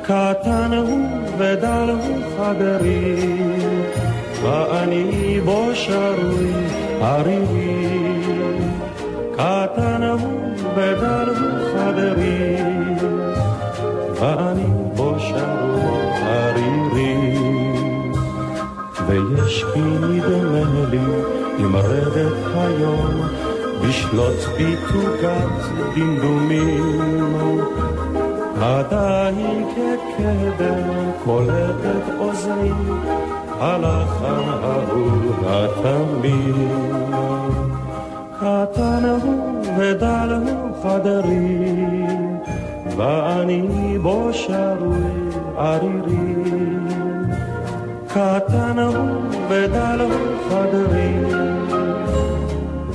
קטן 0.01 0.73
הוא 0.73 1.07
ודל 1.37 1.89
הוא 1.89 2.17
חברי, 2.37 3.15
ואני 4.41 5.39
בו 5.45 5.65
שרוי 5.73 6.51
ערירי. 7.01 7.97
קטן 9.33 10.03
הוא 10.03 10.55
ודל 10.75 11.29
הוא 11.29 11.59
חברי, 11.73 12.57
ואני 14.19 14.66
ויש 19.47 19.63
בי 19.63 19.79
נדמה 19.81 20.89
לי 20.89 20.99
אם 21.59 21.75
רדת 21.75 22.37
היום 22.55 23.21
בשנות 23.81 24.35
ביתוגת 24.57 25.63
דמדומים. 25.95 27.61
עדיין 28.61 29.65
כקדם 29.75 31.11
קולטת 31.25 32.03
אוזני 32.19 32.71
הלחן 33.59 34.49
ההוא 34.63 35.33
התמים. 35.45 36.69
קטן 38.37 39.05
הוא 39.23 39.63
ודל 39.77 40.33
הוא 40.33 40.83
חדרי, 40.83 41.75
ואני 42.97 43.97
בו 44.01 44.29
שרוי 44.33 45.01
ערירי. 45.57 46.37
קטן 48.07 48.79
הוא 48.79 49.21
ודל 49.49 50.01
הוא 50.01 50.49
חדרי, 50.49 51.13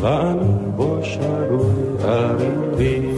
ואני 0.00 0.70
בו 0.76 1.00
שרוי 1.04 1.82
ערירי. 2.04 3.12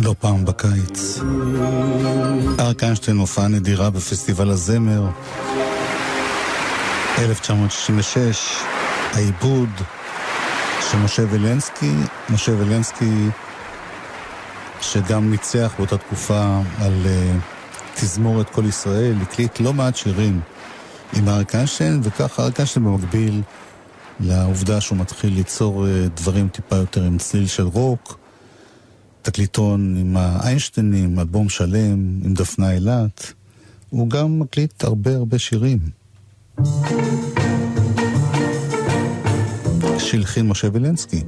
לא 0.00 0.14
פעם 0.20 0.44
בקיץ. 0.44 1.18
אריק 2.60 2.84
איינשטיין 2.84 3.16
הופעה 3.16 3.48
נדירה 3.48 3.90
בפסטיבל 3.90 4.50
הזמר. 4.50 5.06
1966, 7.18 8.62
העיבוד 9.14 9.68
של 10.90 10.98
משה 10.98 11.22
וילנסקי, 11.30 11.92
משה 12.30 12.52
וילנסקי 12.52 13.28
שגם 14.80 15.30
ניצח 15.30 15.74
באותה 15.78 15.98
תקופה 15.98 16.60
על 16.80 16.92
uh, 17.04 17.57
תזמורת 18.00 18.50
כל 18.50 18.64
ישראל, 18.68 19.14
הקליט 19.22 19.60
לא 19.60 19.72
מעט 19.72 19.96
שירים 19.96 20.40
עם 21.16 21.28
אריק 21.28 21.54
איינשטיין, 21.54 22.00
וכך 22.02 22.40
אריק 22.40 22.58
איינשטיין 22.58 22.84
במקביל 22.84 23.42
לעובדה 24.20 24.80
שהוא 24.80 24.98
מתחיל 24.98 25.34
ליצור 25.34 25.84
uh, 25.84 25.88
דברים 26.16 26.48
טיפה 26.48 26.76
יותר 26.76 27.02
עם 27.04 27.18
צליל 27.18 27.46
של 27.46 27.62
רוק. 27.62 28.18
תקליטון 29.22 29.96
עם 29.96 30.16
האיינשטיינים, 30.16 31.18
אלבום 31.18 31.48
שלם 31.48 32.20
עם 32.24 32.34
דפנה 32.34 32.72
אילת. 32.72 33.32
הוא 33.90 34.10
גם 34.10 34.38
מקליט 34.38 34.84
הרבה 34.84 35.16
הרבה 35.16 35.38
שירים. 35.38 35.78
שהלחין 39.98 40.48
משה 40.48 40.68
וילנסקי. 40.72 41.22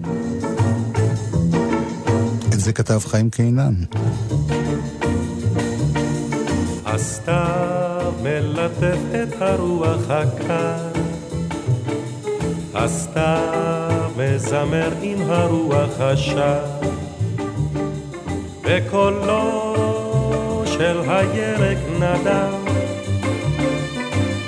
את 2.53 2.61
זה 2.61 2.73
כתב 2.73 3.01
חיים 3.07 3.31
קינן. 3.31 3.75
הסתיו 7.01 8.12
מלטף 8.22 8.98
את 9.22 9.42
הרוח 9.42 10.11
הקר, 10.11 10.88
הסתיו 12.74 14.11
מזמר 14.16 14.90
עם 15.03 15.18
הרוח 15.30 16.01
השר. 16.01 16.59
וקולו 18.64 19.82
של 20.66 21.01
הירק 21.09 21.78
נדם, 21.98 22.64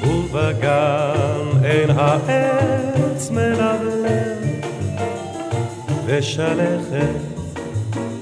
ובגן 0.03 1.47
אין 1.63 1.89
העץ 1.89 3.30
מלבלב, 3.32 4.41
ושלכת, 6.12 7.16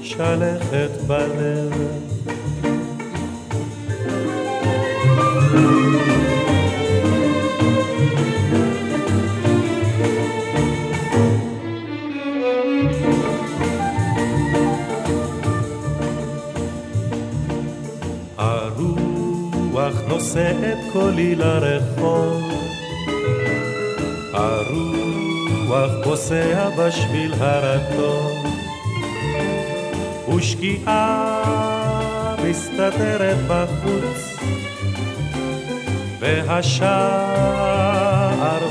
שלכת 0.02 0.90
בלב. 1.06 2.00
נושא 20.08 20.72
את 20.72 20.92
קולי 20.92 21.34
לרחוב. 21.34 22.49
הרוח 25.80 26.04
פוסע 26.04 26.68
בשביל 26.78 27.34
הרטוב, 27.38 28.46
ושקיעה 30.34 31.64
מסתתרת 32.44 33.36
בחוץ, 33.48 34.36
והשער 36.20 37.40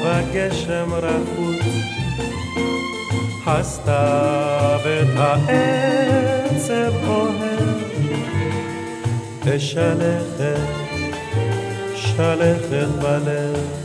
בגשם 0.05 0.93
רחוץ. 0.93 1.65
הסתיו 3.45 4.79
את 4.83 5.17
העצב 5.17 6.93
אוהב, 7.07 7.77
תשלכת 9.39 10.59
שלכת 11.95 12.87
בלב. 13.01 13.79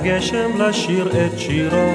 הגשם 0.00 0.50
לשיר 0.58 1.08
את 1.08 1.38
שירו, 1.38 1.92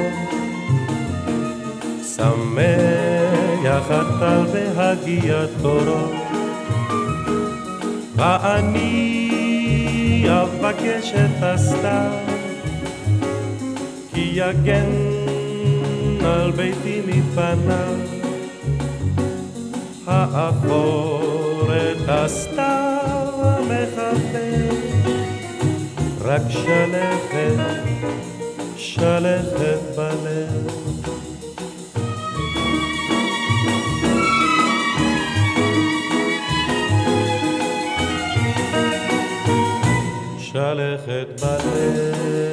שמח 2.16 3.86
הטל 3.90 4.46
בהגיע 4.54 5.46
תורו. 5.62 6.08
ואני 8.16 9.46
אבקש 10.30 11.14
את 11.14 11.44
הסתיו, 11.44 12.12
כי 14.14 14.32
יגן 14.34 14.92
על 16.26 16.52
ביתי 16.52 17.02
מפניו, 17.08 17.96
האפור 20.08 21.70
את 21.74 21.98
הסתיו 22.08 23.34
המחפש, 23.42 24.45
רק 26.26 26.42
שלכת, 26.50 27.56
שלכת 28.78 29.80
בלב. 29.96 30.68
שלכת 40.40 41.42
בלב. 41.42 42.45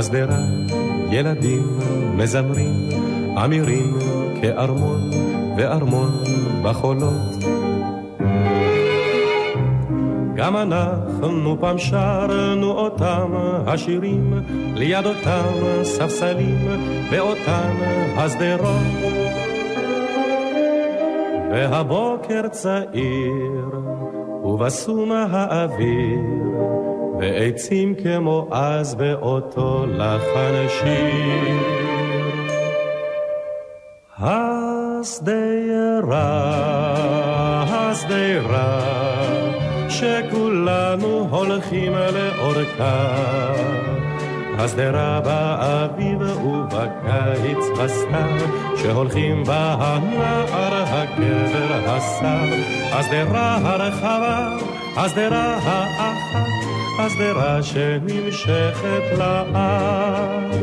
בשדרה, 0.00 0.38
ילדים 1.10 1.78
מזמרים, 2.16 2.88
אמירים 3.44 3.98
כארמון, 4.40 5.10
וארמון 5.56 6.10
בחולות. 6.62 7.44
גם 10.34 10.56
אנחנו 10.56 11.56
פעם 11.60 11.78
שרנו 11.78 12.70
אותם 12.70 13.32
השירים 13.66 14.32
ליד 14.74 15.06
אותם 15.06 15.52
ספסלים 15.82 16.68
באותן 17.10 17.72
השדרות. 18.16 18.82
והבוקר 21.50 22.48
צעיר 22.48 23.70
ובסום 24.44 25.12
האוויר 25.12 26.40
ועצים 27.20 27.94
כמו 28.02 28.48
אז 28.50 28.94
באותו 28.94 29.86
לחן 29.86 30.66
שיר. 30.68 31.80
השדרה, 34.18 35.24
השדרה, 37.68 38.80
שכולנו 39.88 41.28
הולכים 41.30 41.92
לאורכה. 41.92 43.14
השדרה 44.58 45.20
באביב 45.20 46.20
ובקיץ 46.20 47.64
בסתיו, 47.78 48.48
שהולכים 48.76 49.44
בה 49.44 49.76
הנער 49.78 50.84
הגבר 50.86 51.80
השר. 51.86 52.54
השדרה 52.92 53.56
הרחבה, 53.62 54.56
השדרה 54.96 55.58
האחת, 55.62 56.19
השדרה 57.00 57.62
שנמשכת 57.62 59.02
לעד. 59.18 60.54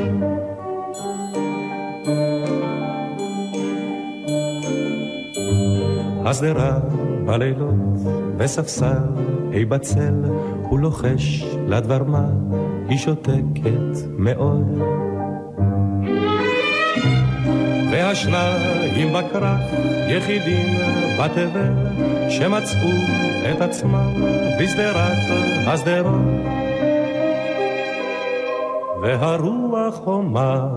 השדרה 6.26 6.80
בלילות 7.26 7.98
בספסל, 8.38 9.04
אי 9.54 9.66
בצל, 9.66 10.14
הוא 10.62 10.80
לוחש 10.80 11.44
לדבר 11.68 12.04
מה, 12.04 12.26
היא 12.90 12.98
שותקת 12.98 14.08
מאוד. 14.18 14.82
והשניים 17.92 19.14
בכרך, 19.14 19.62
יחידים 20.08 20.76
בתבל, 21.20 21.74
שמצאו 22.30 22.90
את 23.52 23.62
עצמם 23.62 24.14
בשדרת 24.60 25.47
השדרות. 25.68 26.22
והרוח 29.02 30.00
הומה, 30.04 30.68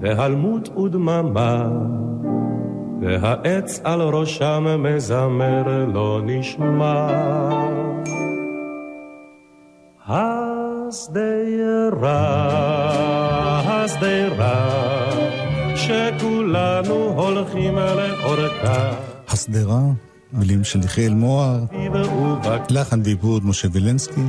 והלמות 0.00 0.76
ודממה, 0.76 1.68
והעץ 3.00 3.80
על 3.84 4.00
ראשם 4.02 4.64
מזמר 4.78 5.86
לא 5.94 6.20
נשמע. 6.24 7.06
השדרה, 10.06 11.22
השדרה, 13.66 15.10
שכולנו 15.76 16.94
הולכים 16.94 17.74
לאורכה. 17.76 18.90
השדרה, 19.28 19.80
מילים 20.32 20.64
של 20.64 20.84
יחיאל 20.84 21.14
מוהר, 21.14 21.58
לחן 22.70 23.00
ועיבוד 23.04 23.46
משה 23.46 23.68
וילנסקי, 23.72 24.20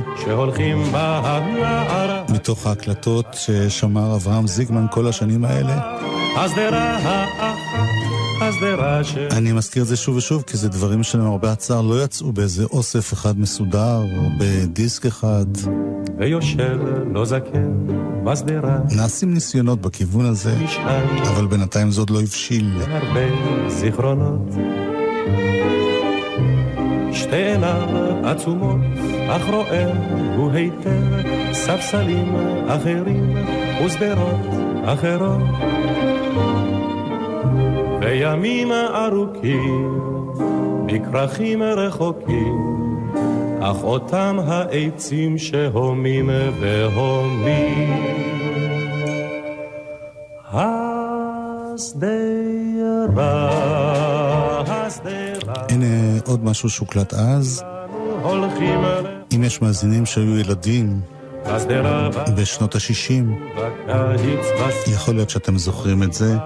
מתוך 2.28 2.66
ההקלטות 2.66 3.26
ששמר 3.32 4.14
אברהם 4.14 4.46
זיגמן 4.46 4.86
כל 4.90 5.06
השנים 5.06 5.44
האלה. 5.44 5.98
אני 9.32 9.52
מזכיר 9.52 9.82
את 9.82 9.88
זה 9.88 9.96
שוב 9.96 10.16
ושוב, 10.16 10.42
כי 10.46 10.56
זה 10.56 10.68
דברים 10.68 11.02
שלמרבה 11.02 11.52
הצער 11.52 11.80
לא 11.80 12.04
יצאו 12.04 12.32
באיזה 12.32 12.64
אוסף 12.64 13.12
אחד 13.12 13.38
מסודר, 13.40 14.02
או 14.18 14.28
בדיסק 14.38 15.06
אחד. 15.06 15.46
ויושב 16.18 16.78
לא 17.12 17.24
זקן 17.24 17.86
בשדרה, 18.24 18.78
נעשים 18.96 19.34
ניסיונות 19.34 19.80
בכיוון 19.80 20.26
הזה, 20.26 20.54
אבל 21.22 21.46
בינתיים 21.46 21.90
זה 21.90 22.00
עוד 22.00 22.10
לא 22.10 22.20
הבשיל. 22.20 22.70
הרבה 22.86 23.20
זיכרונות. 23.68 24.54
שתי 27.14 27.36
עיניו 27.36 27.88
עצומות, 28.24 28.80
אך 29.28 29.48
רואה 29.50 29.86
הוא 30.36 30.50
היטב 30.52 31.52
ספסלים 31.52 32.34
אחרים 32.68 33.36
ושדרות 33.84 34.40
אחרות. 34.84 35.42
וימים 38.00 38.72
ארוכים, 38.72 40.00
בכרכים 40.86 41.62
רחוקים, 41.62 42.74
אך 43.60 43.84
אותם 43.84 44.36
העצים 44.46 45.38
שהומים 45.38 46.30
והומים. 46.60 48.04
השדרה, 50.52 51.84
השדרה, 54.66 55.23
הנה 55.74 56.20
עוד 56.26 56.44
משהו 56.44 56.70
שהוקלט 56.70 57.14
אז. 57.14 57.64
אם 59.34 59.44
יש 59.44 59.62
מאזינים 59.62 60.06
שהיו 60.06 60.38
ילדים 60.38 61.00
בשנות 62.36 62.74
ה-60, 62.74 63.24
בקיץ 63.88 64.46
בס... 64.60 64.94
יכול 64.94 65.14
להיות 65.14 65.30
שאתם 65.30 65.58
זוכרים 65.58 66.02
את 66.02 66.12
זה. 66.12 66.36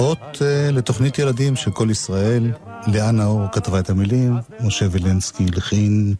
אות 0.00 0.34
uh, 0.34 0.72
לתוכנית 0.72 1.18
ילדים 1.18 1.56
של 1.56 1.70
כל 1.70 1.90
ישראל, 1.90 2.52
לאה 2.86 3.10
נאור 3.10 3.42
כתבה 3.52 3.78
את 3.78 3.90
המילים, 3.90 4.36
משה 4.60 4.86
וילנסקי 4.90 5.46
לחין. 5.46 6.14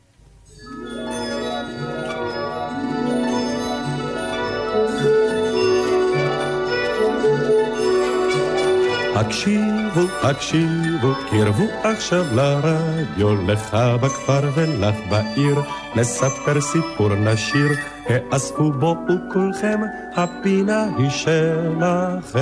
הקשיבו, 9.98 10.28
הקשיבו, 10.28 11.12
קרבו 11.30 11.64
עכשיו 11.82 12.24
לרדיו, 12.34 13.46
לך 13.46 13.74
בכפר 13.74 14.50
ולך 14.54 14.94
בעיר, 15.10 15.60
נספר 15.96 16.60
סיפור 16.60 17.14
נשיר, 17.14 17.68
האספו 18.06 18.72
בו 18.72 18.96
וכולכם, 19.08 19.80
הפינה 20.16 20.84
היא 20.98 21.10
שלכם. 21.10 22.38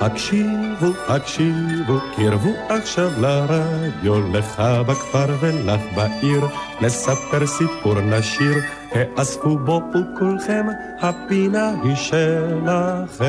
הקשיבו, 0.00 0.86
הקשיבו, 1.08 1.98
קרבו 2.16 2.50
עכשיו 2.68 3.10
לרדיו, 3.20 4.32
לך 4.32 4.62
בכפר 4.86 5.26
ולך 5.40 5.80
בעיר, 5.94 6.46
נספר 6.80 7.46
סיפור 7.46 8.00
נשיר, 8.00 8.54
האספו 8.92 9.58
בו 9.58 9.82
וכולכם, 9.90 10.66
הפינה 11.00 11.74
היא 11.82 11.96
שלכם. 11.96 13.28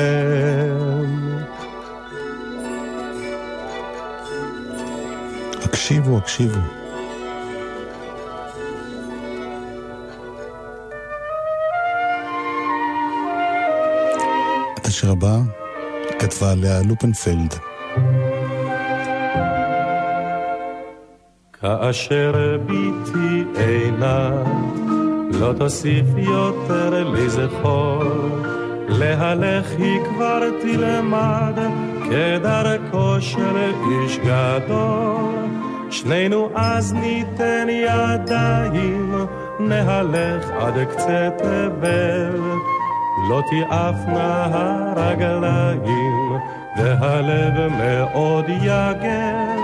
הקשיבו, 5.80 6.18
הקשיבו. 6.18 6.60
את 14.78 14.86
השיר 14.86 15.10
הבא 15.10 15.38
כתבה 16.18 16.52
עליה 16.52 16.82
לופנפלד. 16.88 17.54
כאשר 21.52 22.58
ביתי 22.66 23.44
עינה, 23.56 24.30
לא 25.32 25.52
תוסיף 25.58 26.06
יותר 26.16 27.04
לזכור, 27.04 28.04
להלך 28.88 29.66
היא 29.78 30.00
כבר 30.04 30.40
תלמד, 30.62 31.58
כדרכו 32.10 33.20
של 33.20 33.56
איש 33.90 34.18
גדול. 34.18 35.39
שנינו 36.02 36.50
אז 36.54 36.92
ניתן 36.92 37.66
ידיים, 37.70 39.14
נהלך 39.60 40.50
עד 40.50 40.84
קצה 40.90 41.28
תבל. 41.38 42.40
לא 43.28 43.42
תיעפנה 43.50 44.46
הרגליים, 44.96 46.32
והלב 46.76 47.72
מאוד 47.72 48.48
יגל, 48.48 49.60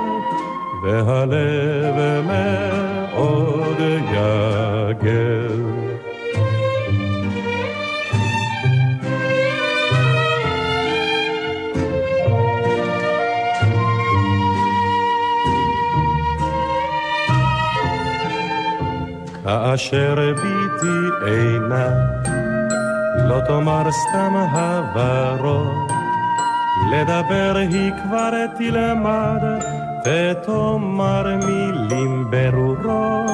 והלב 0.84 2.24
מאוד 2.26 3.80
יגל. 4.12 5.65
כאשר 19.56 20.14
ביתי 20.42 21.26
עינה 21.26 21.88
לא 23.28 23.40
תאמר 23.46 23.90
סתם 23.90 24.34
הברות, 24.52 25.90
לדבר 26.92 27.56
היא 27.56 27.92
כבר 28.02 28.30
תלמד, 28.58 29.42
ותאמר 30.06 31.36
מילים 31.46 32.30
ברוח. 32.30 33.30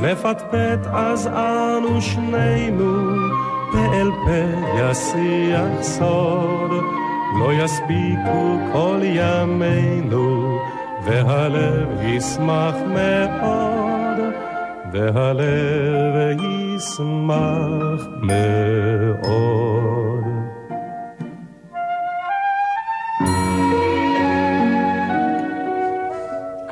נפטפט 0.00 0.86
אז 0.92 1.26
אנו 1.26 2.02
שנינו, 2.02 3.16
ואל 3.74 4.10
פה 4.24 4.70
ישיח 4.78 5.82
סוד, 5.82 6.70
לא 7.40 7.52
יספיקו 7.52 8.58
כל 8.72 9.00
ימינו, 9.02 10.58
והלב 11.04 11.88
ישמח 12.02 12.74
מאוד, 12.86 13.63
והלב 14.94 16.40
ישמח 16.40 18.06
מאוד. 18.22 20.24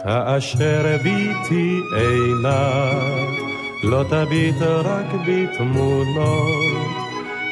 כאשר 0.04 0.96
ביתי 1.02 1.80
עינת, 1.96 3.32
לא 3.84 4.04
תביט 4.08 4.62
רק 4.62 5.06
בתמונות, 5.26 6.72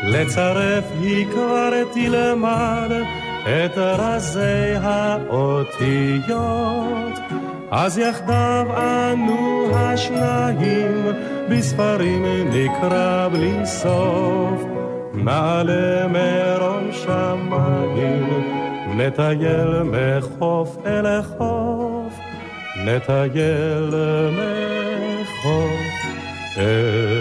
לצרף 0.03 0.85
היא 1.01 1.27
כבר 1.27 1.71
תלמד 1.93 2.91
את 3.43 3.79
רזי 3.79 4.75
האותיות. 4.83 6.31
אז 7.71 7.99
יחדיו 7.99 8.67
אנו 8.77 9.71
השניים, 9.75 11.07
בספרים 11.51 12.25
נקרא 12.51 13.29
בלי 13.29 13.67
סוף, 13.67 14.65
נעלה 15.15 16.07
מרום 16.09 16.93
שמיים, 16.93 18.29
נטייל 18.97 19.83
מחוף 19.83 20.77
אל 20.87 21.23
חוף, 21.23 22.19
נטייל 22.85 23.95
מחוף 24.31 25.81
אל 26.57 27.20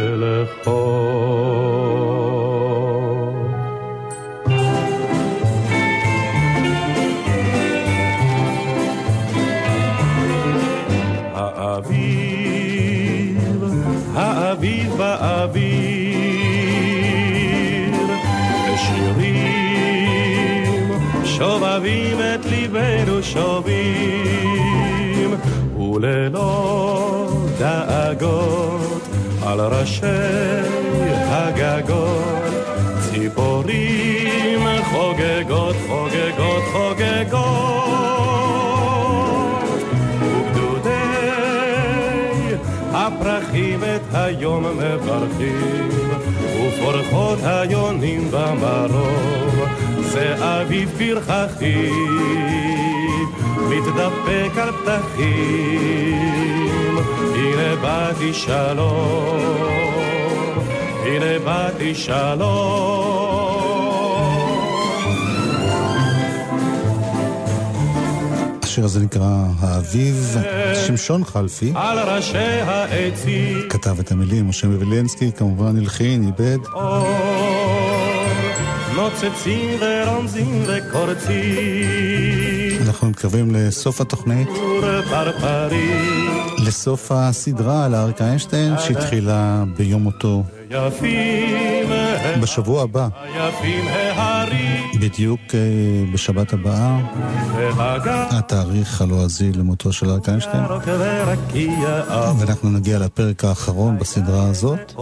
וללא 26.10 27.28
דאגות 27.60 29.08
על 29.46 29.60
ראשי 29.60 30.06
הגגות, 31.28 32.54
ציפורים 33.02 34.60
חוגגות, 34.84 35.76
חוגגות, 35.88 36.64
חוגגות, 36.72 37.40
וגדודי 40.22 40.90
הפרחים 42.92 43.84
את 43.84 44.02
היום 44.14 44.64
מברכים, 44.64 45.90
ופורחות 46.56 47.40
היונים 47.44 48.32
במרום, 48.32 49.66
זה 50.00 50.36
אביב 50.40 50.90
פרחחי, 50.98 51.90
מתדפק 53.70 54.58
על 54.58 54.72
פתחים, 54.72 56.18
הנה 57.36 57.76
באתי 57.82 58.34
שלום, 58.34 59.40
הנה 61.06 61.40
באתי 61.46 61.96
שלום. 61.96 63.30
השיר 68.64 68.86
הזה 68.86 69.00
נקרא 69.00 69.44
האביב, 69.60 70.38
שמשון 70.88 71.26
חלפי. 71.26 71.72
על 71.76 72.00
ראשי 72.00 72.38
העצים 72.38 73.58
כתב 73.70 74.00
את 74.00 74.12
המילים, 74.12 74.50
משה 74.50 74.68
מבילנסקי, 74.68 75.32
כמובן 75.38 75.78
הלחין, 75.78 76.24
איבד. 76.24 76.58
נוצצים 78.96 79.70
ורומזים 79.82 80.64
וקורצים, 80.68 82.49
אנחנו 83.00 83.10
מתקרבים 83.10 83.56
לסוף 83.56 84.02
התוכנית, 84.02 84.48
לסוף 86.58 87.12
הסדרה 87.12 87.86
על 87.86 87.96
אריק 87.96 88.22
איינשטיין, 88.22 88.74
שהתחילה 88.80 89.64
ביום 89.78 90.04
מותו 90.04 90.44
בשבוע 92.42 92.84
הבא, 92.84 93.08
בדיוק 95.02 95.40
אה, 95.54 95.60
בשבת 96.14 96.54
הבאה, 96.54 97.00
התאריך 98.30 99.02
הלועזי 99.02 99.52
למותו 99.52 99.94
של 99.94 100.10
אריק 100.10 100.30
איינשטיין. 100.30 100.64
ואנחנו 102.40 102.70
נגיע 102.70 103.00
לפרק 103.00 103.46
האחרון 103.46 104.00
בסדרה 104.00 104.44
הזאת. 104.50 104.94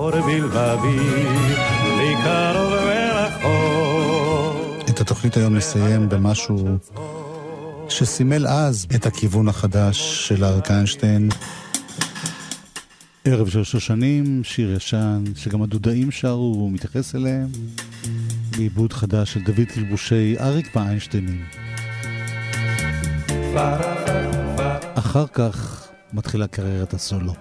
את 4.89 5.01
התוכנית 5.01 5.37
היום 5.37 5.55
נסיים 5.55 6.09
במשהו 6.09 6.77
שסימל 7.89 8.47
אז 8.47 8.87
את 8.95 9.05
הכיוון 9.05 9.47
החדש 9.47 10.27
של 10.27 10.43
אריק 10.43 10.71
איינשטיין. 10.71 11.29
ערב 13.25 13.49
של 13.49 13.63
שושנים, 13.63 14.41
שיר 14.43 14.73
ישן, 14.73 15.23
שגם 15.35 15.61
הדודאים 15.61 16.11
שרו, 16.11 16.53
והוא 16.55 16.71
מתייחס 16.71 17.15
אליהם, 17.15 17.47
בעיבוד 18.57 18.93
חדש 18.93 19.33
של 19.33 19.39
דוד 19.39 19.67
כלבושי 19.73 20.35
אריק 20.39 20.75
והאיינשטיינים. 20.75 21.45
אחר 24.95 25.25
כך 25.33 25.87
מתחילה 26.13 26.47
קריירת 26.47 26.93
הסולו. 26.93 27.33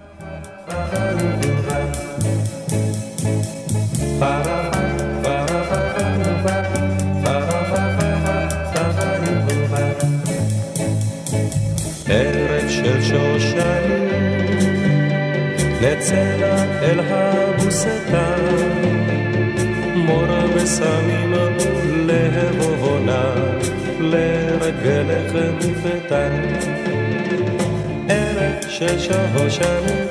ערב 4.21 4.66
נצא 15.81 16.35
אל 16.81 16.99
הבוסתן, 16.99 18.45
מור 19.95 20.25
וסמים 20.55 21.33
ולהבונה, 21.33 23.33
לרגלך 23.99 25.35
מפתן. 25.57 26.43
ערב 28.09 28.69
של 28.69 28.99
שושנים, 28.99 30.07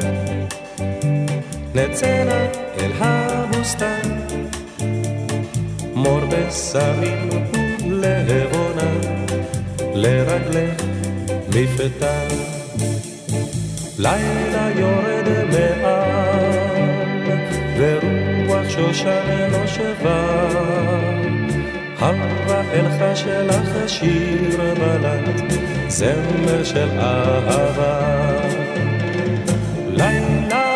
נצא 1.75 2.25
אל 2.81 2.93
הבוסתן, 2.99 4.11
מור 5.95 6.21
וסמים 6.31 7.29
ולהבונה, 7.91 8.91
לרגלך 9.95 10.83
מפתן. 11.49 12.57
לילה 13.99 14.69
יורד 14.79 15.29
מעל, 15.51 16.51
ורוח 17.79 18.69
שושן 18.69 19.49
נושבה. 19.53 20.49
הלווה 21.99 22.63
אל 22.73 22.85
חשלך 22.99 23.89
שיר 23.89 24.61
בלט, 24.79 25.53
זמר 25.89 26.65
של 26.65 26.89
אהבה. 26.99 28.01
לילה 29.91 30.75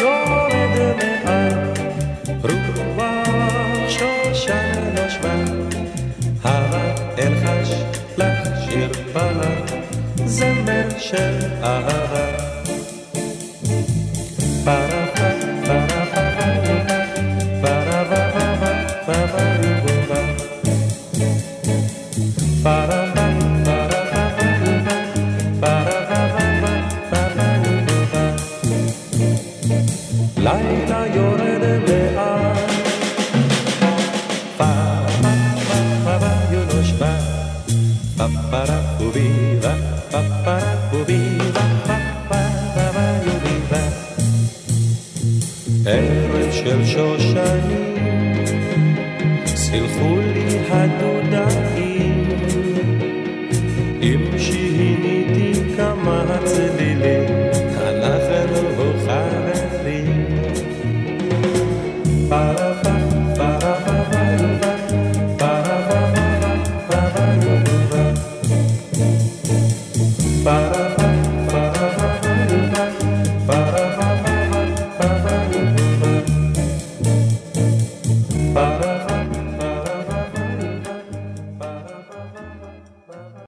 יורד 0.00 0.96
מעל, 1.24 1.72
רוח 2.42 3.88
שושן 3.88 4.94
נושבה. 4.94 5.34
הלווה 6.44 6.94
אל 7.18 7.32
חשלך 7.44 8.48
שיר 8.68 8.88
בלט, 9.14 9.72
זמר 10.26 10.88
של 10.98 11.38
אהבה. 11.62 12.05